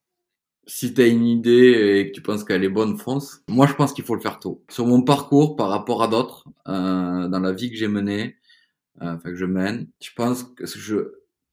si 0.66 0.94
t'as 0.94 1.08
une 1.08 1.26
idée 1.26 2.00
et 2.00 2.08
que 2.10 2.14
tu 2.16 2.22
penses 2.22 2.44
qu'elle 2.44 2.64
est 2.64 2.68
bonne, 2.70 2.98
fonce. 2.98 3.42
Moi, 3.48 3.66
je 3.66 3.74
pense 3.74 3.92
qu'il 3.92 4.04
faut 4.04 4.14
le 4.14 4.20
faire 4.20 4.38
tôt. 4.40 4.64
Sur 4.70 4.86
mon 4.86 5.02
parcours 5.02 5.56
par 5.56 5.70
rapport 5.70 6.02
à 6.02 6.08
d'autres, 6.08 6.44
euh, 6.68 7.28
dans 7.28 7.40
la 7.40 7.52
vie 7.52 7.70
que 7.70 7.76
j'ai 7.76 7.88
menée, 7.88 8.36
euh, 9.02 9.14
enfin 9.16 9.30
que 9.30 9.36
je 9.36 9.46
mène, 9.46 9.88
je 10.02 10.10
pense 10.16 10.44
que 10.44 10.66
je, 10.66 10.96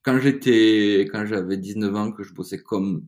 quand 0.03 0.19
j'étais, 0.19 1.07
quand 1.11 1.25
j'avais 1.25 1.57
19 1.57 1.95
ans, 1.95 2.11
que 2.11 2.23
je 2.23 2.33
bossais 2.33 2.59
comme, 2.63 3.07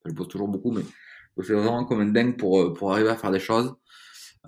enfin, 0.00 0.10
je 0.10 0.14
bosse 0.14 0.28
toujours 0.28 0.48
beaucoup, 0.48 0.72
mais 0.72 0.82
je 0.82 1.36
bossais 1.36 1.54
vraiment 1.54 1.84
comme 1.86 2.00
un 2.00 2.06
dingue 2.12 2.38
pour 2.38 2.60
euh, 2.60 2.74
pour 2.74 2.92
arriver 2.92 3.10
à 3.10 3.16
faire 3.16 3.30
des 3.32 3.40
choses. 3.40 3.74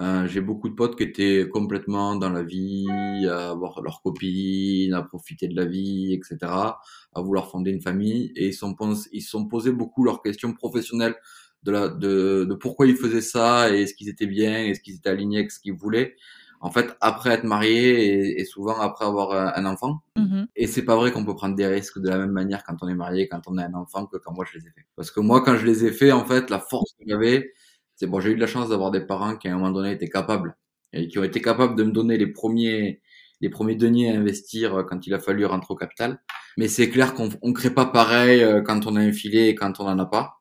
Euh, 0.00 0.26
j'ai 0.26 0.40
beaucoup 0.40 0.68
de 0.70 0.74
potes 0.74 0.96
qui 0.96 1.02
étaient 1.02 1.48
complètement 1.48 2.16
dans 2.16 2.30
la 2.30 2.42
vie, 2.42 2.86
à 3.28 3.50
avoir 3.50 3.82
leur 3.82 4.00
copine, 4.02 4.94
à 4.94 5.02
profiter 5.02 5.48
de 5.48 5.56
la 5.56 5.66
vie, 5.66 6.14
etc., 6.14 6.78
à 7.14 7.20
vouloir 7.20 7.50
fonder 7.50 7.70
une 7.70 7.82
famille, 7.82 8.32
et 8.36 8.48
ils 8.48 8.54
sont 8.54 8.74
ils 9.12 9.20
se 9.20 9.30
sont 9.30 9.46
posé 9.46 9.70
beaucoup 9.70 10.04
leurs 10.04 10.22
questions 10.22 10.52
professionnelles 10.54 11.14
de 11.62 11.70
la 11.72 11.88
de, 11.88 12.46
de 12.48 12.54
pourquoi 12.54 12.86
ils 12.86 12.96
faisaient 12.96 13.20
ça 13.20 13.70
et 13.72 13.82
est-ce 13.82 13.94
qu'ils 13.94 14.08
étaient 14.08 14.26
bien, 14.26 14.64
est-ce 14.64 14.80
qu'ils 14.80 14.96
étaient 14.96 15.10
alignés 15.10 15.38
avec 15.38 15.50
ce 15.52 15.60
qu'ils 15.60 15.74
voulaient. 15.74 16.16
En 16.60 16.70
fait, 16.70 16.96
après 17.00 17.30
être 17.30 17.44
marié 17.44 18.04
et, 18.06 18.40
et 18.40 18.44
souvent 18.44 18.78
après 18.80 19.04
avoir 19.04 19.32
un, 19.56 19.64
enfant, 19.66 20.00
Mhm. 20.16 20.46
et 20.56 20.66
c'est 20.68 20.84
pas 20.84 20.94
vrai 20.96 21.10
qu'on 21.12 21.24
peut 21.24 21.34
prendre 21.34 21.56
des 21.56 21.66
risques 21.66 21.98
de 22.00 22.08
la 22.08 22.18
même 22.18 22.30
manière 22.30 22.62
quand 22.64 22.76
on 22.82 22.88
est 22.88 22.94
marié, 22.94 23.28
quand 23.28 23.40
on 23.48 23.58
a 23.58 23.66
un 23.66 23.74
enfant, 23.74 24.06
que 24.06 24.16
quand 24.18 24.32
moi 24.32 24.44
je 24.50 24.58
les 24.58 24.66
ai 24.66 24.70
fait. 24.70 24.86
Parce 24.96 25.10
que 25.10 25.20
moi, 25.20 25.42
quand 25.42 25.56
je 25.56 25.66
les 25.66 25.84
ai 25.84 25.90
fait, 25.92 26.12
en 26.12 26.24
fait, 26.24 26.50
la 26.50 26.60
force 26.60 26.92
que 26.92 27.04
j'avais, 27.06 27.52
c'est 27.96 28.06
bon, 28.06 28.20
j'ai 28.20 28.30
eu 28.30 28.34
de 28.34 28.40
la 28.40 28.46
chance 28.46 28.68
d'avoir 28.70 28.90
des 28.90 29.00
parents 29.00 29.36
qui 29.36 29.48
à 29.48 29.52
un 29.52 29.56
moment 29.56 29.70
donné 29.70 29.92
étaient 29.92 30.08
capables 30.08 30.56
et 30.92 31.08
qui 31.08 31.18
ont 31.18 31.24
été 31.24 31.40
capables 31.40 31.76
de 31.76 31.84
me 31.84 31.92
donner 31.92 32.18
les 32.18 32.26
premiers 32.26 33.00
les 33.40 33.50
premiers 33.50 33.74
deniers 33.74 34.10
à 34.10 34.18
investir 34.18 34.74
euh, 34.74 34.82
quand 34.84 35.06
il 35.06 35.14
a 35.14 35.18
fallu 35.18 35.44
rentrer 35.46 35.72
au 35.74 35.76
capital. 35.76 36.20
Mais 36.56 36.68
c'est 36.68 36.88
clair 36.90 37.12
qu'on 37.14 37.28
on 37.42 37.52
crée 37.52 37.70
pas 37.74 37.86
pareil 37.86 38.42
euh, 38.42 38.62
quand 38.62 38.86
on 38.86 38.94
a 38.96 39.00
un 39.00 39.12
filet 39.12 39.48
et 39.48 39.54
quand 39.56 39.80
on 39.80 39.86
en 39.86 39.98
a 39.98 40.06
pas. 40.06 40.40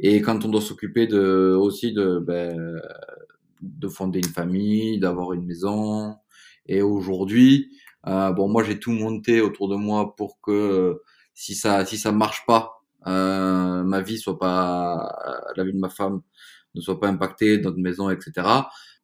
Et 0.00 0.22
quand 0.22 0.44
on 0.44 0.48
doit 0.48 0.60
s'occuper 0.62 1.06
de 1.06 1.54
aussi 1.58 1.92
de 1.92 2.18
ben, 2.20 2.80
de 3.60 3.88
fonder 3.88 4.20
une 4.20 4.32
famille, 4.32 4.98
d'avoir 4.98 5.32
une 5.32 5.44
maison. 5.46 6.16
Et 6.66 6.82
aujourd'hui, 6.82 7.70
euh, 8.06 8.32
bon, 8.32 8.48
moi 8.48 8.62
j'ai 8.64 8.78
tout 8.78 8.92
monté 8.92 9.40
autour 9.40 9.68
de 9.68 9.76
moi 9.76 10.14
pour 10.16 10.40
que 10.40 11.02
si 11.34 11.54
ça 11.54 11.84
si 11.84 11.98
ça 11.98 12.12
marche 12.12 12.44
pas, 12.46 12.82
euh, 13.06 13.82
ma 13.84 14.00
vie 14.02 14.18
soit 14.18 14.38
pas 14.38 15.16
la 15.56 15.64
vie 15.64 15.72
de 15.72 15.78
ma 15.78 15.88
femme 15.88 16.22
ne 16.74 16.80
soit 16.80 17.00
pas 17.00 17.08
impactée, 17.08 17.60
notre 17.60 17.78
maison, 17.78 18.10
etc. 18.10 18.46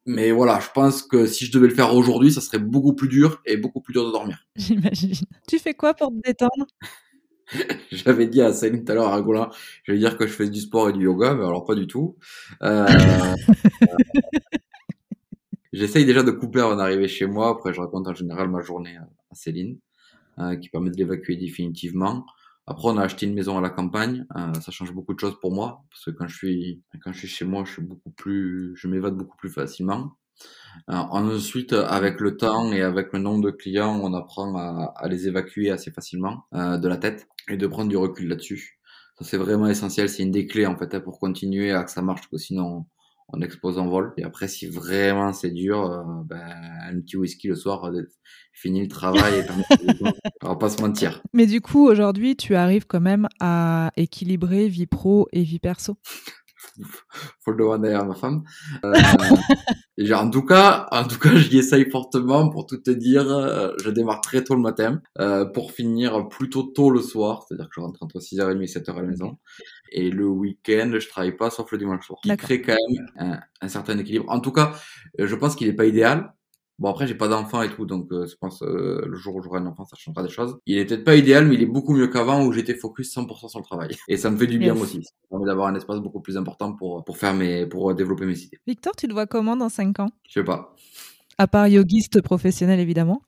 Mais 0.05 0.31
voilà, 0.31 0.59
je 0.59 0.69
pense 0.73 1.01
que 1.01 1.25
si 1.25 1.45
je 1.45 1.51
devais 1.51 1.67
le 1.67 1.73
faire 1.73 1.95
aujourd'hui, 1.95 2.31
ça 2.31 2.41
serait 2.41 2.59
beaucoup 2.59 2.93
plus 2.93 3.07
dur 3.07 3.41
et 3.45 3.57
beaucoup 3.57 3.81
plus 3.81 3.93
dur 3.93 4.05
de 4.05 4.11
dormir. 4.11 4.45
J'imagine. 4.55 5.15
Tu 5.47 5.57
fais 5.57 5.73
quoi 5.73 5.93
pour 5.93 6.09
te 6.09 6.21
détendre? 6.23 6.67
J'avais 7.91 8.27
dit 8.27 8.41
à 8.41 8.53
Céline 8.53 8.83
tout 8.83 8.91
à 8.91 8.95
l'heure 8.95 9.07
à 9.07 9.15
Rigola, 9.15 9.49
je 9.83 9.91
vais 9.91 9.97
dire 9.97 10.17
que 10.17 10.27
je 10.27 10.33
fais 10.33 10.49
du 10.49 10.59
sport 10.59 10.89
et 10.89 10.93
du 10.93 11.03
yoga, 11.05 11.35
mais 11.35 11.43
alors 11.43 11.63
pas 11.63 11.75
du 11.75 11.87
tout. 11.87 12.17
Euh, 12.63 12.85
J'essaye 15.73 16.05
déjà 16.05 16.23
de 16.23 16.31
couper 16.31 16.61
avant 16.61 16.75
d'arriver 16.77 17.07
chez 17.07 17.25
moi. 17.25 17.49
Après, 17.49 17.73
je 17.73 17.81
raconte 17.81 18.07
en 18.07 18.13
général 18.13 18.49
ma 18.49 18.61
journée 18.61 18.95
à 18.95 19.35
Céline, 19.35 19.77
euh, 20.39 20.55
qui 20.55 20.69
permet 20.69 20.89
de 20.89 20.95
l'évacuer 20.95 21.35
définitivement. 21.35 22.25
Après, 22.67 22.87
on 22.87 22.97
a 22.97 23.03
acheté 23.03 23.25
une 23.27 23.35
maison 23.35 23.57
à 23.57 23.61
la 23.61 23.69
campagne. 23.69 24.25
Euh, 24.35 24.53
ça 24.59 24.71
change 24.71 24.91
beaucoup 24.93 25.13
de 25.13 25.19
choses 25.19 25.39
pour 25.39 25.53
moi, 25.53 25.83
parce 25.89 26.05
que 26.05 26.11
quand 26.11 26.27
je 26.27 26.35
suis 26.35 26.81
quand 27.03 27.13
je 27.13 27.19
suis 27.19 27.27
chez 27.27 27.45
moi, 27.45 27.63
je 27.65 27.73
suis 27.73 27.81
beaucoup 27.81 28.09
plus, 28.11 28.75
m'évade 28.85 29.15
beaucoup 29.15 29.37
plus 29.37 29.51
facilement. 29.51 30.13
Euh, 30.89 30.95
ensuite, 30.95 31.73
avec 31.73 32.19
le 32.19 32.37
temps 32.37 32.71
et 32.71 32.81
avec 32.81 33.13
le 33.13 33.19
nombre 33.19 33.43
de 33.45 33.51
clients, 33.51 33.99
on 34.01 34.13
apprend 34.13 34.55
à, 34.57 34.93
à 34.95 35.07
les 35.07 35.27
évacuer 35.27 35.71
assez 35.71 35.91
facilement 35.91 36.45
euh, 36.53 36.77
de 36.77 36.87
la 36.87 36.97
tête 36.97 37.27
et 37.49 37.57
de 37.57 37.67
prendre 37.67 37.89
du 37.89 37.97
recul 37.97 38.27
là-dessus. 38.27 38.79
Ça, 39.19 39.25
c'est 39.25 39.37
vraiment 39.37 39.67
essentiel. 39.67 40.09
C'est 40.09 40.23
une 40.23 40.31
des 40.31 40.47
clés 40.47 40.65
en 40.65 40.77
fait 40.77 40.93
hein, 40.93 40.99
pour 40.99 41.19
continuer 41.19 41.71
à 41.71 41.83
que 41.83 41.91
ça 41.91 42.01
marche, 42.01 42.21
parce 42.21 42.31
que 42.31 42.37
sinon 42.37 42.85
on 43.29 43.41
explose 43.41 43.77
en 43.77 43.87
vol. 43.87 44.13
Et 44.17 44.23
après, 44.23 44.47
si 44.47 44.67
vraiment 44.67 45.33
c'est 45.33 45.51
dur, 45.51 45.91
euh, 45.91 46.03
ben, 46.25 46.45
un 46.89 46.99
petit 47.01 47.17
whisky 47.17 47.47
le 47.47 47.55
soir, 47.55 47.85
euh, 47.85 48.09
fini 48.53 48.81
le 48.81 48.87
travail. 48.87 49.39
Et 49.39 49.43
on 50.43 50.47
va 50.47 50.55
pas 50.55 50.69
se 50.69 50.81
mentir. 50.81 51.21
Mais 51.33 51.45
du 51.45 51.61
coup, 51.61 51.87
aujourd'hui, 51.87 52.35
tu 52.35 52.55
arrives 52.55 52.85
quand 52.85 53.01
même 53.01 53.27
à 53.39 53.91
équilibrer 53.97 54.67
vie 54.67 54.87
pro 54.87 55.27
et 55.31 55.43
vie 55.43 55.59
perso 55.59 55.97
faut 57.41 57.51
le 57.51 57.57
demander 57.57 57.91
à 57.91 58.03
ma 58.03 58.15
femme. 58.15 58.43
Euh, 58.83 58.93
genre, 59.97 60.23
en 60.23 60.29
tout 60.29 60.43
cas, 60.43 60.87
en 60.91 61.03
tout 61.05 61.19
cas, 61.19 61.35
j'y 61.35 61.57
essaye 61.57 61.89
fortement 61.89 62.49
pour 62.49 62.65
tout 62.65 62.77
te 62.77 62.91
dire. 62.91 63.29
euh, 63.31 63.71
Je 63.83 63.89
démarre 63.89 64.21
très 64.21 64.43
tôt 64.43 64.55
le 64.55 64.61
matin 64.61 65.01
euh, 65.19 65.45
pour 65.45 65.71
finir 65.71 66.27
plutôt 66.29 66.63
tôt 66.63 66.89
le 66.89 67.01
soir, 67.01 67.43
c'est-à-dire 67.47 67.65
que 67.67 67.73
je 67.75 67.81
rentre 67.81 68.03
entre 68.03 68.19
6h30 68.19 68.61
et 68.61 68.67
7h 68.67 68.91
à 68.97 69.01
la 69.01 69.07
maison. 69.07 69.37
Et 69.91 70.09
le 70.11 70.27
week-end, 70.27 70.91
je 70.99 71.07
travaille 71.07 71.35
pas 71.35 71.49
sauf 71.49 71.71
le 71.71 71.77
dimanche 71.77 72.05
soir. 72.05 72.19
D'accord. 72.25 72.45
crée 72.47 72.61
quand 72.61 72.75
même 72.89 73.07
un, 73.17 73.39
un 73.61 73.67
certain 73.67 73.97
équilibre. 73.97 74.25
En 74.29 74.39
tout 74.39 74.51
cas, 74.51 74.73
je 75.17 75.35
pense 75.35 75.55
qu'il 75.55 75.67
est 75.67 75.73
pas 75.73 75.85
idéal. 75.85 76.33
Bon 76.77 76.89
après 76.89 77.07
j'ai 77.07 77.15
pas 77.15 77.29
d'enfant 77.29 77.61
et 77.61 77.69
tout 77.69 77.85
donc 77.85 78.11
euh, 78.11 78.27
je 78.27 78.35
pense 78.35 78.61
euh, 78.61 79.05
le 79.07 79.15
jour 79.15 79.33
où 79.35 79.41
j'aurai 79.41 79.59
un 79.61 79.65
enfant 79.65 79.85
ça 79.85 79.95
changera 79.97 80.23
des 80.23 80.29
choses. 80.29 80.57
Il 80.65 80.77
est 80.77 80.85
peut-être 80.85 81.05
pas 81.05 81.15
idéal 81.15 81.47
mais 81.47 81.55
il 81.55 81.61
est 81.61 81.65
beaucoup 81.67 81.93
mieux 81.93 82.07
qu'avant 82.07 82.45
où 82.45 82.51
j'étais 82.51 82.75
focus 82.75 83.15
100% 83.15 83.47
sur 83.49 83.59
le 83.59 83.63
travail 83.65 83.95
et 84.09 84.17
ça 84.17 84.29
me 84.29 84.35
fait 84.37 84.47
du 84.47 84.59
bien 84.59 84.73
Yes. 84.73 84.83
aussi. 84.83 85.03
Ça 85.03 85.11
me 85.23 85.29
permet 85.29 85.45
d'avoir 85.45 85.67
un 85.67 85.75
espace 85.75 85.99
beaucoup 86.01 86.19
plus 86.19 86.35
important 86.35 86.73
pour 86.73 87.05
pour 87.05 87.17
faire 87.17 87.33
mes 87.33 87.65
pour 87.65 87.91
euh, 87.91 87.93
développer 87.93 88.25
mes 88.25 88.37
idées. 88.37 88.59
Victor, 88.67 88.93
tu 88.97 89.07
te 89.07 89.13
vois 89.13 89.25
comment 89.25 89.55
dans 89.55 89.69
5 89.69 89.99
ans? 90.01 90.09
Je 90.27 90.33
sais 90.39 90.43
pas. 90.43 90.75
À 91.37 91.47
part 91.47 91.67
yogiste 91.67 92.21
professionnel, 92.21 92.79
évidemment. 92.81 93.21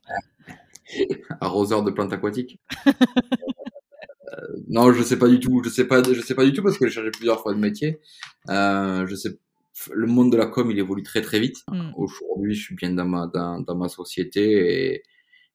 Arroseur 1.40 1.82
de 1.84 1.90
plantes 1.90 2.12
aquatiques. 2.12 2.58
Euh, 2.86 4.56
non, 4.68 4.92
je 4.92 5.02
sais 5.02 5.18
pas 5.18 5.28
du 5.28 5.40
tout. 5.40 5.62
Je 5.64 5.70
sais 5.70 5.86
pas. 5.86 6.02
Je 6.02 6.20
sais 6.20 6.34
pas 6.34 6.44
du 6.44 6.52
tout 6.52 6.62
parce 6.62 6.76
que 6.78 6.86
j'ai 6.86 6.92
changé 6.92 7.10
plusieurs 7.10 7.40
fois 7.40 7.54
de 7.54 7.58
métier. 7.58 7.98
Euh, 8.50 9.06
je 9.06 9.14
sais. 9.14 9.38
Le 9.92 10.06
monde 10.06 10.32
de 10.32 10.36
la 10.36 10.46
com, 10.46 10.70
il 10.70 10.78
évolue 10.78 11.02
très 11.02 11.22
très 11.22 11.40
vite. 11.40 11.58
Mm. 11.70 11.92
Aujourd'hui, 11.96 12.54
je 12.54 12.62
suis 12.62 12.74
bien 12.74 12.90
dans 12.92 13.04
ma 13.04 13.26
dans, 13.26 13.60
dans 13.60 13.76
ma 13.76 13.88
société 13.88 14.92
et 14.92 15.02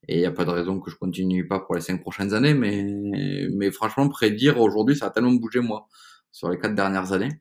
et 0.06 0.16
il 0.16 0.18
n'y 0.18 0.26
a 0.26 0.32
pas 0.32 0.44
de 0.44 0.50
raison 0.50 0.80
que 0.80 0.90
je 0.90 0.96
continue 0.96 1.46
pas 1.46 1.60
pour 1.60 1.74
les 1.74 1.80
cinq 1.80 2.00
prochaines 2.00 2.34
années. 2.34 2.54
Mais 2.54 3.48
mais 3.52 3.70
franchement, 3.70 4.08
prédire 4.08 4.60
aujourd'hui, 4.60 4.96
ça 4.96 5.06
a 5.06 5.10
tellement 5.10 5.32
bougé 5.32 5.60
moi 5.60 5.88
sur 6.30 6.50
les 6.50 6.58
quatre 6.58 6.74
dernières 6.74 7.12
années 7.12 7.40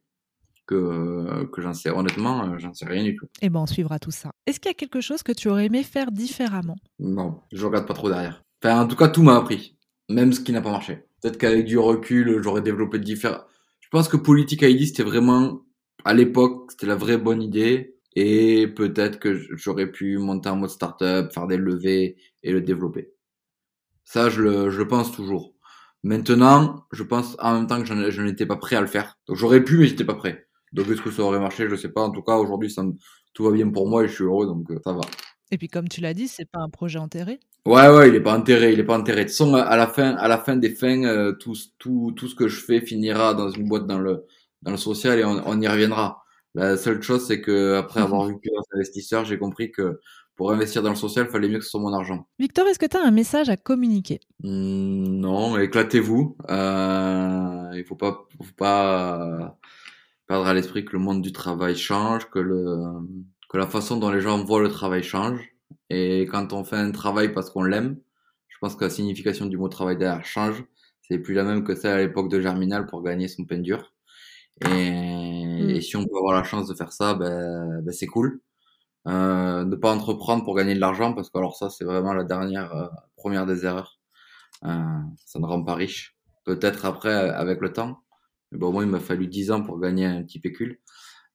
que 0.66 1.46
que 1.52 1.62
j'en 1.62 1.74
sais 1.74 1.90
honnêtement, 1.90 2.46
euh, 2.46 2.58
j'en 2.58 2.74
sais 2.74 2.86
rien 2.86 3.04
du 3.04 3.16
tout. 3.16 3.28
Eh 3.42 3.50
ben, 3.50 3.60
on 3.60 3.66
suivra 3.66 4.00
tout 4.00 4.12
ça. 4.12 4.32
Est-ce 4.46 4.60
qu'il 4.60 4.70
y 4.70 4.72
a 4.72 4.76
quelque 4.76 5.02
chose 5.02 5.24
que 5.24 5.32
tu 5.32 5.50
aurais 5.50 5.66
aimé 5.66 5.84
faire 5.84 6.12
différemment? 6.12 6.76
Non, 7.00 7.42
je 7.52 7.66
regarde 7.66 7.86
pas 7.86 7.94
trop 7.94 8.10
derrière. 8.10 8.44
Enfin, 8.64 8.82
en 8.82 8.88
tout 8.88 8.96
cas, 8.96 9.10
tout 9.10 9.24
m'a 9.24 9.36
appris, 9.36 9.78
même 10.10 10.32
ce 10.32 10.40
qui 10.40 10.54
n'a 10.54 10.62
pas 10.62 10.72
marché. 10.72 11.04
Peut-être 11.22 11.38
qu'avec 11.38 11.66
du 11.66 11.78
recul, 11.78 12.42
j'aurais 12.42 12.62
développé 12.62 13.00
différents. 13.00 13.42
Je 13.80 13.90
pense 13.90 14.08
que 14.08 14.18
Politique 14.18 14.62
ID, 14.62 14.86
c'était 14.88 15.04
vraiment, 15.04 15.62
à 16.06 16.14
l'époque, 16.14 16.72
c'était 16.72 16.88
la 16.88 16.96
vraie 16.96 17.18
bonne 17.18 17.42
idée. 17.42 17.96
Et 18.16 18.68
peut-être 18.68 19.20
que 19.20 19.34
j'aurais 19.56 19.92
pu 19.92 20.18
monter 20.20 20.50
en 20.50 20.56
mode 20.56 20.70
startup, 20.70 21.32
faire 21.34 21.48
des 21.48 21.58
levées 21.58 22.16
et 22.44 22.52
le 22.52 22.62
développer. 22.62 23.12
Ça, 24.04 24.30
je 24.30 24.42
le, 24.42 24.70
je 24.70 24.78
le 24.78 24.88
pense 24.88 25.12
toujours. 25.12 25.56
Maintenant, 26.04 26.86
je 26.92 27.02
pense 27.02 27.36
en 27.40 27.54
même 27.56 27.68
temps 27.68 27.82
que 27.82 27.88
je 27.88 28.22
n'étais 28.22 28.46
pas 28.46 28.58
prêt 28.58 28.76
à 28.76 28.82
le 28.82 28.88
faire. 28.88 29.18
Donc 29.28 29.38
j'aurais 29.38 29.64
pu, 29.64 29.78
mais 29.78 29.88
j'étais 29.88 30.04
pas 30.06 30.14
prêt. 30.14 30.46
Donc 30.74 30.88
est-ce 30.90 31.02
que 31.02 31.12
ça 31.12 31.24
aurait 31.24 31.40
marché? 31.40 31.68
Je 31.70 31.76
sais 31.76 31.90
pas. 31.90 32.02
En 32.02 32.12
tout 32.12 32.22
cas, 32.22 32.36
aujourd'hui, 32.36 32.70
ça 32.70 32.84
me- 32.84 32.94
tout 33.34 33.46
va 33.46 33.52
bien 33.52 33.70
pour 33.70 33.88
moi 33.90 34.04
et 34.04 34.08
je 34.08 34.14
suis 34.14 34.24
heureux, 34.24 34.46
donc 34.46 34.70
euh, 34.70 34.80
ça 34.84 34.94
va. 34.94 35.02
Et 35.52 35.58
puis, 35.58 35.68
comme 35.68 35.88
tu 35.88 36.02
l'as 36.02 36.14
dit, 36.14 36.28
c'est 36.28 36.50
pas 36.50 36.60
un 36.60 36.70
projet 36.70 37.00
enterré? 37.00 37.40
Ouais, 37.66 37.88
ouais, 37.90 38.10
il 38.10 38.16
est 38.16 38.22
pas 38.22 38.38
enterré, 38.38 38.74
il 38.74 38.80
est 38.80 38.84
pas 38.84 38.98
enterré. 38.98 39.24
De 39.24 39.30
toute 39.30 39.38
façon, 39.38 39.56
à 39.56 39.78
la 39.78 39.88
fin, 39.88 40.16
à 40.16 40.28
la 40.28 40.38
fin 40.38 40.56
des 40.58 40.70
fins, 40.76 41.04
euh, 41.06 41.32
tout, 41.34 41.56
tout, 41.80 42.14
tout 42.16 42.28
ce 42.28 42.36
que 42.36 42.48
je 42.48 42.60
fais 42.60 42.82
finira 42.82 43.34
dans 43.34 43.50
une 43.50 43.68
boîte 43.68 43.88
dans 43.88 44.00
le, 44.00 44.26
dans 44.64 44.72
le 44.72 44.78
social 44.78 45.20
et 45.20 45.26
on, 45.26 45.42
on 45.46 45.62
y 45.62 45.68
reviendra. 45.68 46.24
La 46.56 46.78
seule 46.78 47.02
chose, 47.02 47.26
c'est 47.26 47.42
que 47.42 47.76
après 47.76 48.02
avoir 48.02 48.28
vu 48.28 48.38
plusieurs 48.40 48.64
investisseurs, 48.76 49.26
j'ai 49.26 49.38
compris 49.38 49.72
que 49.72 50.00
pour 50.36 50.52
investir 50.52 50.82
dans 50.82 50.90
le 50.90 50.96
social, 50.96 51.26
il 51.28 51.32
fallait 51.32 51.48
mieux 51.48 51.60
que 51.60 51.64
ce 51.64 51.72
soit 51.72 51.80
mon 51.80 51.94
argent. 51.94 52.28
Victor, 52.40 52.68
est-ce 52.68 52.80
que 52.80 52.86
tu 52.86 52.98
as 52.98 53.06
un 53.06 53.12
message 53.12 53.50
à 53.50 53.58
communiquer? 53.58 54.20
Hmm, 54.44 55.20
non, 55.20 55.58
éclatez-vous. 55.58 56.38
Euh, 56.50 57.72
il 57.76 57.84
faut 57.86 57.96
pas, 57.96 58.26
faut 58.38 58.54
pas 58.58 59.44
euh, 59.44 59.48
perdre 60.28 60.48
à 60.48 60.54
l'esprit 60.54 60.86
que 60.86 60.94
le 60.94 61.00
monde 61.00 61.22
du 61.22 61.32
travail 61.32 61.76
change, 61.76 62.30
que 62.30 62.40
le, 62.40 62.78
que 63.50 63.58
la 63.58 63.68
façon 63.68 63.98
dont 63.98 64.10
les 64.10 64.22
gens 64.22 64.44
voient 64.44 64.62
le 64.62 64.70
travail 64.70 65.04
change. 65.04 65.40
Et 65.90 66.22
quand 66.22 66.54
on 66.54 66.64
fait 66.64 66.78
un 66.78 66.92
travail 66.92 67.34
parce 67.34 67.50
qu'on 67.50 67.64
l'aime, 67.64 67.98
je 68.48 68.58
pense 68.60 68.76
que 68.76 68.86
la 68.86 68.90
signification 68.90 69.46
du 69.46 69.58
mot 69.58 69.68
travail 69.70 69.98
derrière 69.98 70.26
change. 70.26 70.64
C'est 71.02 71.20
plus 71.20 71.34
la 71.34 71.44
même 71.44 71.64
que 71.64 71.76
celle 71.76 71.92
à 71.92 71.98
l'époque 71.98 72.30
de 72.30 72.40
Germinal 72.40 72.86
pour 72.86 73.04
gagner 73.04 73.28
son 73.28 73.44
pain 73.44 73.60
dur. 73.60 73.94
Et, 74.62 75.76
et 75.78 75.82
si 75.82 75.96
on 75.98 76.06
peut 76.06 76.18
avoir 76.18 76.34
la 76.36 76.44
chance 76.44 76.68
de 76.68 76.76
faire 76.76 76.94
ça, 76.94 77.14
ben, 77.16 77.82
ben 77.84 77.92
c'est 77.94 78.08
cool. 78.08 78.42
Euh, 79.08 79.66
ne 79.66 79.76
pas 79.76 79.94
entreprendre 79.94 80.44
pour 80.46 80.56
gagner 80.56 80.76
de 80.76 80.80
l'argent 80.80 81.14
parce 81.14 81.30
que 81.30 81.38
alors 81.38 81.58
ça 81.58 81.70
c'est 81.70 81.86
vraiment 81.86 82.14
la 82.14 82.24
dernière 82.24 82.74
euh, 82.76 82.88
première 83.18 83.46
des 83.46 83.66
erreurs. 83.66 84.00
Euh, 84.66 84.70
ça 85.26 85.40
ne 85.40 85.46
rend 85.46 85.64
pas 85.64 85.76
riche. 85.76 86.18
Peut-être 86.46 86.86
après 86.86 87.14
avec 87.14 87.62
le 87.62 87.74
temps. 87.74 88.04
Mais 88.52 88.60
bon, 88.60 88.72
moi 88.74 88.84
il 88.84 88.90
m'a 88.90 89.00
fallu 89.02 89.28
10 89.28 89.52
ans 89.52 89.64
pour 89.64 89.80
gagner 89.80 90.06
un 90.06 90.24
petit 90.24 90.40
pécule. 90.40 90.80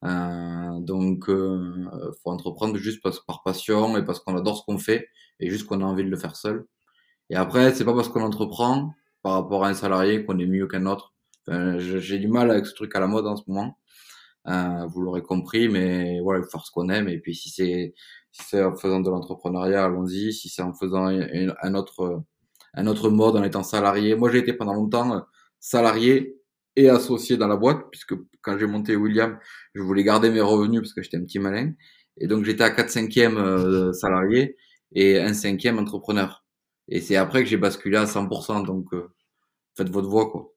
Euh, 0.04 0.80
donc 0.80 1.28
euh, 1.30 1.86
faut 2.22 2.30
entreprendre 2.30 2.76
juste 2.78 3.02
parce, 3.02 3.20
par 3.26 3.42
passion 3.42 3.96
et 3.98 4.04
parce 4.04 4.20
qu'on 4.20 4.36
adore 4.36 4.58
ce 4.58 4.64
qu'on 4.64 4.78
fait 4.78 5.08
et 5.40 5.50
juste 5.50 5.66
qu'on 5.66 5.80
a 5.82 5.84
envie 5.84 6.04
de 6.04 6.10
le 6.10 6.16
faire 6.18 6.36
seul. 6.36 6.66
Et 7.30 7.36
après 7.36 7.74
c'est 7.74 7.84
pas 7.84 7.94
parce 7.94 8.08
qu'on 8.10 8.22
entreprend 8.22 8.94
par 9.22 9.34
rapport 9.34 9.64
à 9.64 9.68
un 9.70 9.74
salarié 9.74 10.24
qu'on 10.24 10.38
est 10.38 10.46
mieux 10.46 10.66
qu'un 10.68 10.86
autre. 10.86 11.14
J'ai 11.78 12.18
du 12.18 12.28
mal 12.28 12.50
avec 12.50 12.66
ce 12.66 12.74
truc 12.74 12.94
à 12.96 13.00
la 13.00 13.06
mode 13.06 13.26
en 13.26 13.36
ce 13.36 13.42
moment. 13.48 13.78
Euh, 14.48 14.86
vous 14.88 15.02
l'aurez 15.02 15.22
compris, 15.22 15.68
mais 15.68 16.20
voilà, 16.20 16.40
il 16.40 16.44
faut 16.44 16.50
faire 16.50 16.66
ce 16.66 16.72
qu'on 16.72 16.88
aime. 16.88 17.08
Et 17.08 17.18
puis 17.18 17.34
si 17.34 17.50
c'est 17.50 17.94
si 18.32 18.42
c'est 18.44 18.62
en 18.64 18.76
faisant 18.76 19.00
de 19.00 19.10
l'entrepreneuriat, 19.10 19.84
allons-y. 19.84 20.32
Si 20.32 20.48
c'est 20.48 20.62
en 20.62 20.74
faisant 20.74 21.06
un, 21.08 21.54
un 21.62 21.74
autre 21.74 22.24
un 22.74 22.86
autre 22.86 23.10
mode, 23.10 23.36
en 23.36 23.42
étant 23.44 23.62
salarié. 23.62 24.14
Moi, 24.14 24.30
j'ai 24.30 24.38
été 24.38 24.52
pendant 24.52 24.74
longtemps 24.74 25.24
salarié 25.60 26.36
et 26.76 26.88
associé 26.88 27.36
dans 27.36 27.48
la 27.48 27.56
boîte, 27.56 27.86
puisque 27.90 28.14
quand 28.42 28.58
j'ai 28.58 28.66
monté 28.66 28.94
William, 28.96 29.38
je 29.74 29.82
voulais 29.82 30.04
garder 30.04 30.30
mes 30.30 30.40
revenus 30.40 30.80
parce 30.80 30.94
que 30.94 31.02
j'étais 31.02 31.16
un 31.16 31.24
petit 31.24 31.40
malin. 31.40 31.72
Et 32.18 32.26
donc 32.28 32.44
j'étais 32.44 32.64
à 32.64 32.70
4 32.70 32.90
cinquièmes 32.90 33.36
euh, 33.38 33.92
salarié 33.92 34.56
et 34.92 35.18
un 35.18 35.34
cinquième 35.34 35.78
entrepreneur. 35.78 36.44
Et 36.88 37.00
c'est 37.00 37.16
après 37.16 37.42
que 37.42 37.48
j'ai 37.48 37.56
basculé 37.56 37.96
à 37.96 38.06
100%. 38.06 38.64
Donc 38.64 38.92
euh, 38.94 39.08
faites 39.76 39.90
votre 39.90 40.08
voix, 40.08 40.30
quoi. 40.30 40.52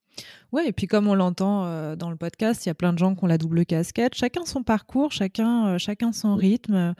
Ouais, 0.51 0.67
et 0.67 0.73
puis 0.73 0.87
comme 0.87 1.07
on 1.07 1.15
l'entend 1.15 1.65
euh, 1.65 1.95
dans 1.95 2.09
le 2.09 2.17
podcast, 2.17 2.65
il 2.65 2.69
y 2.69 2.71
a 2.71 2.75
plein 2.75 2.93
de 2.93 2.99
gens 2.99 3.15
qui 3.15 3.23
ont 3.23 3.27
la 3.27 3.37
double 3.37 3.65
casquette. 3.65 4.15
Chacun 4.15 4.45
son 4.45 4.63
parcours, 4.63 5.11
chacun, 5.11 5.67
euh, 5.67 5.77
chacun 5.77 6.11
son 6.11 6.35
rythme. 6.35 6.93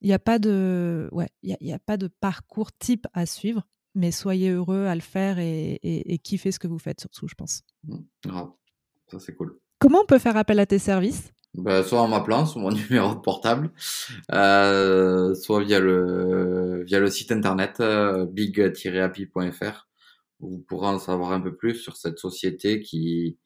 Il 0.00 0.06
n'y 0.08 0.14
a 0.14 0.18
pas 0.18 0.38
de, 0.38 1.08
ouais, 1.12 1.28
il 1.42 1.50
y 1.50 1.52
a, 1.52 1.56
il 1.60 1.66
y 1.66 1.72
a 1.72 1.78
pas 1.78 1.96
de 1.96 2.06
parcours 2.06 2.72
type 2.72 3.06
à 3.12 3.26
suivre, 3.26 3.66
mais 3.94 4.10
soyez 4.12 4.50
heureux 4.50 4.86
à 4.86 4.94
le 4.94 5.00
faire 5.00 5.38
et, 5.38 5.72
et, 5.82 6.14
et 6.14 6.18
kiffez 6.18 6.52
ce 6.52 6.58
que 6.58 6.68
vous 6.68 6.78
faites 6.78 7.00
surtout, 7.00 7.26
je 7.28 7.34
pense. 7.34 7.62
Mmh, 7.84 7.96
ça 9.08 9.18
c'est 9.18 9.34
cool. 9.34 9.58
Comment 9.78 10.00
on 10.02 10.06
peut 10.06 10.18
faire 10.18 10.36
appel 10.36 10.58
à 10.60 10.66
tes 10.66 10.78
services? 10.78 11.32
Ben, 11.54 11.82
soit 11.82 12.00
en 12.00 12.08
m'appelant 12.08 12.46
sur 12.46 12.60
mon 12.60 12.70
numéro 12.90 13.14
de 13.14 13.20
portable, 13.20 13.70
euh, 14.32 15.34
soit 15.34 15.62
via 15.64 15.80
le 15.80 16.84
via 16.84 17.00
le 17.00 17.10
site 17.10 17.32
internet 17.32 17.80
euh, 17.80 18.26
big-happy.fr 18.26 19.87
vous 20.40 20.58
pourrez 20.58 20.88
en 20.88 20.98
savoir 20.98 21.32
un 21.32 21.40
peu 21.40 21.56
plus 21.56 21.74
sur 21.74 21.96
cette 21.96 22.18
société 22.18 22.80
qui 22.80 23.38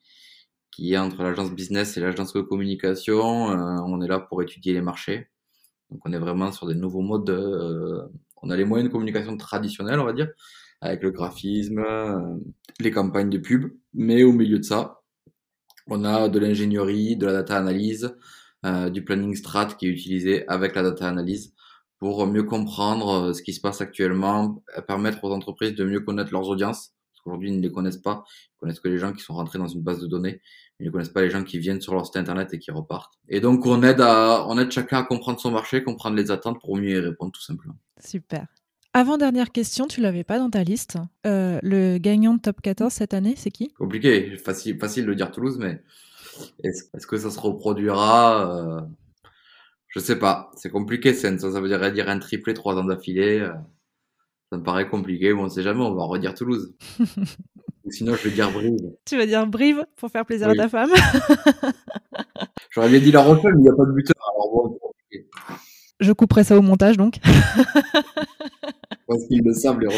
qui 0.70 0.94
est 0.94 0.98
entre 0.98 1.22
l'agence 1.22 1.52
business 1.52 1.96
et 1.96 2.00
l'agence 2.00 2.32
de 2.32 2.40
communication. 2.40 3.50
Euh, 3.50 3.80
on 3.86 4.00
est 4.00 4.08
là 4.08 4.20
pour 4.20 4.42
étudier 4.42 4.72
les 4.72 4.80
marchés. 4.80 5.28
Donc 5.90 6.00
on 6.06 6.12
est 6.12 6.18
vraiment 6.18 6.50
sur 6.52 6.66
des 6.66 6.74
nouveaux 6.74 7.02
modes. 7.02 7.26
De, 7.26 7.32
euh, 7.34 8.08
on 8.42 8.50
a 8.50 8.56
les 8.56 8.64
moyens 8.64 8.88
de 8.88 8.92
communication 8.92 9.36
traditionnels, 9.36 10.00
on 10.00 10.04
va 10.04 10.14
dire, 10.14 10.28
avec 10.80 11.02
le 11.02 11.10
graphisme, 11.10 11.78
euh, 11.78 12.36
les 12.80 12.90
campagnes 12.90 13.30
de 13.30 13.38
pub. 13.38 13.72
Mais 13.94 14.22
au 14.24 14.32
milieu 14.32 14.58
de 14.58 14.64
ça, 14.64 15.02
on 15.88 16.04
a 16.04 16.28
de 16.28 16.38
l'ingénierie, 16.38 17.16
de 17.16 17.26
la 17.26 17.32
data 17.32 17.58
analyse, 17.58 18.16
euh, 18.64 18.90
du 18.90 19.04
planning 19.04 19.34
strat 19.34 19.66
qui 19.66 19.86
est 19.86 19.90
utilisé 19.90 20.48
avec 20.48 20.74
la 20.74 20.82
data 20.82 21.08
analyse 21.08 21.54
pour 22.02 22.26
mieux 22.26 22.42
comprendre 22.42 23.28
euh, 23.28 23.32
ce 23.32 23.42
qui 23.42 23.52
se 23.52 23.60
passe 23.60 23.80
actuellement, 23.80 24.60
permettre 24.88 25.22
aux 25.22 25.30
entreprises 25.30 25.76
de 25.76 25.84
mieux 25.84 26.00
connaître 26.00 26.32
leurs 26.32 26.48
audiences. 26.48 26.94
Parce 27.12 27.22
qu'aujourd'hui, 27.22 27.50
ils 27.50 27.56
ne 27.56 27.62
les 27.62 27.70
connaissent 27.70 28.02
pas. 28.02 28.24
Ils 28.26 28.58
connaissent 28.58 28.80
que 28.80 28.88
les 28.88 28.98
gens 28.98 29.12
qui 29.12 29.22
sont 29.22 29.34
rentrés 29.34 29.60
dans 29.60 29.68
une 29.68 29.82
base 29.82 30.00
de 30.00 30.08
données. 30.08 30.40
Ils 30.80 30.86
ne 30.86 30.90
connaissent 30.90 31.10
pas 31.10 31.22
les 31.22 31.30
gens 31.30 31.44
qui 31.44 31.60
viennent 31.60 31.80
sur 31.80 31.94
leur 31.94 32.04
site 32.04 32.16
internet 32.16 32.52
et 32.54 32.58
qui 32.58 32.72
repartent. 32.72 33.12
Et 33.28 33.38
donc, 33.38 33.66
on 33.66 33.84
aide 33.84 34.00
à, 34.00 34.44
on 34.48 34.58
aide 34.58 34.72
chacun 34.72 34.98
à 34.98 35.04
comprendre 35.04 35.38
son 35.38 35.52
marché, 35.52 35.84
comprendre 35.84 36.16
les 36.16 36.32
attentes 36.32 36.60
pour 36.60 36.76
mieux 36.76 36.90
y 36.90 36.98
répondre, 36.98 37.30
tout 37.30 37.40
simplement. 37.40 37.76
Super. 38.04 38.48
Avant-dernière 38.94 39.52
question, 39.52 39.86
tu 39.86 40.00
l'avais 40.00 40.24
pas 40.24 40.40
dans 40.40 40.50
ta 40.50 40.64
liste. 40.64 40.98
Euh, 41.24 41.60
le 41.62 41.98
gagnant 41.98 42.34
de 42.34 42.40
top 42.40 42.60
14 42.62 42.92
cette 42.92 43.14
année, 43.14 43.34
c'est 43.36 43.52
qui? 43.52 43.72
Compliqué, 43.74 44.36
facile, 44.38 44.76
facile 44.76 45.06
de 45.06 45.14
dire 45.14 45.30
Toulouse, 45.30 45.56
mais 45.60 45.80
est-ce 46.64 46.86
est 46.96 47.06
que 47.06 47.16
ça 47.16 47.30
se 47.30 47.38
reproduira? 47.38 48.56
Euh, 48.58 48.80
Je 49.94 50.00
sais 50.00 50.18
pas. 50.18 50.50
C'est 50.56 50.70
compliqué, 50.70 51.12
ça, 51.14 51.36
ça 51.38 51.60
veut 51.60 51.68
dire, 51.68 51.92
dire 51.92 52.08
un 52.08 52.18
triplé 52.18 52.54
trois 52.54 52.74
ans 52.76 52.84
d'affilée. 52.84 53.40
euh, 53.40 53.52
ça 54.50 54.58
me 54.58 54.62
paraît 54.62 54.88
compliqué. 54.88 55.32
Bon, 55.32 55.44
on 55.44 55.48
sait 55.48 55.62
jamais, 55.62 55.80
on 55.82 55.94
va 55.94 56.04
redire 56.04 56.34
Toulouse. 56.34 56.74
Ou 57.84 57.90
sinon, 57.90 58.14
je 58.14 58.28
vais 58.28 58.34
dire 58.34 58.50
Brive. 58.50 58.76
Tu 59.04 59.16
vas 59.16 59.26
dire 59.26 59.46
Brive 59.46 59.84
pour 59.96 60.10
faire 60.10 60.24
plaisir 60.24 60.48
Oui. 60.48 60.58
à 60.58 60.62
ta 60.64 60.68
femme 60.68 60.90
J'aurais 62.70 62.88
bien 62.88 63.00
dit 63.00 63.12
La 63.12 63.22
Rochelle, 63.22 63.52
mais 63.54 63.60
il 63.60 63.62
n'y 63.64 63.68
a 63.68 63.74
pas 63.76 63.84
de 63.86 63.92
buteur. 63.92 64.14
Alors 64.34 64.50
bon. 64.52 64.78
Je 66.00 66.12
couperai 66.12 66.44
ça 66.44 66.56
au 66.56 66.62
montage 66.62 66.96
donc. 66.96 67.16
Parce 69.08 69.26
qu'ils 69.26 69.42
le 69.44 69.52
savent, 69.52 69.78
les. 69.80 69.88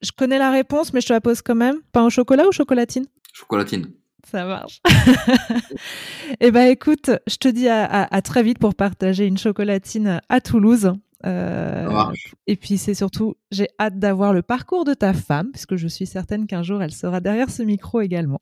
Je 0.00 0.10
connais 0.16 0.38
la 0.38 0.50
réponse, 0.50 0.92
mais 0.92 1.00
je 1.00 1.08
te 1.08 1.12
la 1.12 1.20
pose 1.20 1.42
quand 1.42 1.54
même. 1.54 1.76
Pain 1.92 2.04
au 2.04 2.10
chocolat 2.10 2.46
ou 2.48 2.52
chocolatine? 2.52 3.04
Chocolatine. 3.32 3.88
Ça 4.30 4.44
marche. 4.44 4.80
eh 6.40 6.50
ben 6.50 6.68
écoute, 6.68 7.10
je 7.26 7.36
te 7.36 7.48
dis 7.48 7.68
à, 7.68 8.22
très 8.22 8.42
vite 8.42 8.58
pour 8.58 8.74
partager 8.74 9.26
une 9.26 9.38
chocolatine 9.38 10.20
à 10.28 10.40
Toulouse. 10.40 10.92
Euh, 11.24 12.12
et 12.46 12.56
puis 12.56 12.78
c'est 12.78 12.94
surtout, 12.94 13.36
j'ai 13.50 13.68
hâte 13.78 13.98
d'avoir 13.98 14.32
le 14.32 14.42
parcours 14.42 14.84
de 14.84 14.94
ta 14.94 15.12
femme, 15.12 15.50
puisque 15.52 15.76
je 15.76 15.86
suis 15.86 16.06
certaine 16.06 16.46
qu'un 16.46 16.62
jour 16.62 16.82
elle 16.82 16.92
sera 16.92 17.20
derrière 17.20 17.50
ce 17.50 17.62
micro 17.62 18.00
également. 18.00 18.40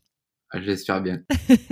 J'espère 0.54 1.00
bien. 1.00 1.20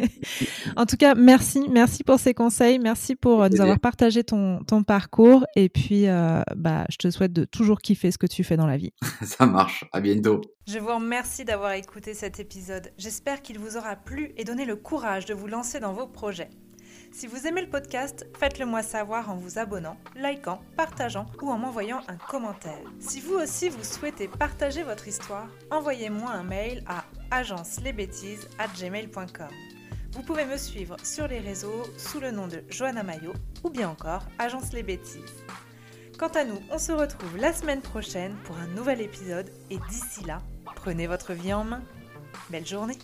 en 0.76 0.86
tout 0.86 0.96
cas, 0.96 1.14
merci, 1.14 1.68
merci 1.68 2.04
pour 2.04 2.20
ces 2.20 2.32
conseils, 2.32 2.78
merci 2.78 3.16
pour 3.16 3.42
euh, 3.42 3.48
nous 3.48 3.60
avoir 3.60 3.80
partagé 3.80 4.22
ton, 4.22 4.62
ton 4.64 4.84
parcours 4.84 5.44
et 5.56 5.68
puis 5.68 6.06
euh, 6.06 6.42
bah, 6.56 6.84
je 6.88 6.96
te 6.96 7.10
souhaite 7.10 7.32
de 7.32 7.44
toujours 7.44 7.80
kiffer 7.80 8.12
ce 8.12 8.18
que 8.18 8.26
tu 8.26 8.44
fais 8.44 8.56
dans 8.56 8.66
la 8.66 8.76
vie. 8.76 8.92
Ça 9.22 9.46
marche, 9.46 9.84
à 9.92 10.00
bientôt. 10.00 10.40
Je 10.66 10.78
vous 10.78 10.94
remercie 10.94 11.44
d'avoir 11.44 11.72
écouté 11.72 12.14
cet 12.14 12.38
épisode. 12.38 12.92
J'espère 12.98 13.42
qu'il 13.42 13.58
vous 13.58 13.76
aura 13.76 13.96
plu 13.96 14.32
et 14.36 14.44
donné 14.44 14.64
le 14.64 14.76
courage 14.76 15.24
de 15.24 15.34
vous 15.34 15.48
lancer 15.48 15.80
dans 15.80 15.92
vos 15.92 16.06
projets. 16.06 16.50
Si 17.10 17.26
vous 17.26 17.46
aimez 17.46 17.62
le 17.62 17.70
podcast, 17.70 18.26
faites-le 18.38 18.66
moi 18.66 18.82
savoir 18.82 19.30
en 19.30 19.36
vous 19.36 19.58
abonnant, 19.58 19.96
likant, 20.14 20.60
partageant 20.76 21.26
ou 21.42 21.50
en 21.50 21.58
m'envoyant 21.58 22.00
un 22.06 22.16
commentaire. 22.16 22.78
Si 23.00 23.20
vous 23.20 23.34
aussi 23.34 23.70
vous 23.70 23.82
souhaitez 23.82 24.28
partager 24.28 24.82
votre 24.82 25.08
histoire, 25.08 25.48
envoyez-moi 25.70 26.30
un 26.30 26.44
mail 26.44 26.84
à 26.86 27.04
agencelesbêtises@gmail.com. 27.30 29.50
Vous 30.12 30.22
pouvez 30.22 30.44
me 30.44 30.56
suivre 30.56 30.96
sur 31.02 31.26
les 31.28 31.40
réseaux 31.40 31.84
sous 31.96 32.20
le 32.20 32.30
nom 32.30 32.46
de 32.48 32.62
Johanna 32.68 33.02
Mayo 33.02 33.32
ou 33.62 33.70
bien 33.70 33.88
encore 33.88 34.26
Agence 34.38 34.72
les 34.72 34.82
Bêtises. 34.82 35.44
Quant 36.18 36.28
à 36.28 36.44
nous, 36.44 36.60
on 36.70 36.78
se 36.78 36.92
retrouve 36.92 37.36
la 37.36 37.52
semaine 37.52 37.82
prochaine 37.82 38.36
pour 38.44 38.56
un 38.56 38.68
nouvel 38.68 39.00
épisode 39.00 39.50
et 39.70 39.78
d'ici 39.88 40.24
là, 40.24 40.42
prenez 40.74 41.06
votre 41.06 41.34
vie 41.34 41.52
en 41.52 41.64
main. 41.64 41.82
Belle 42.50 42.66
journée 42.66 42.98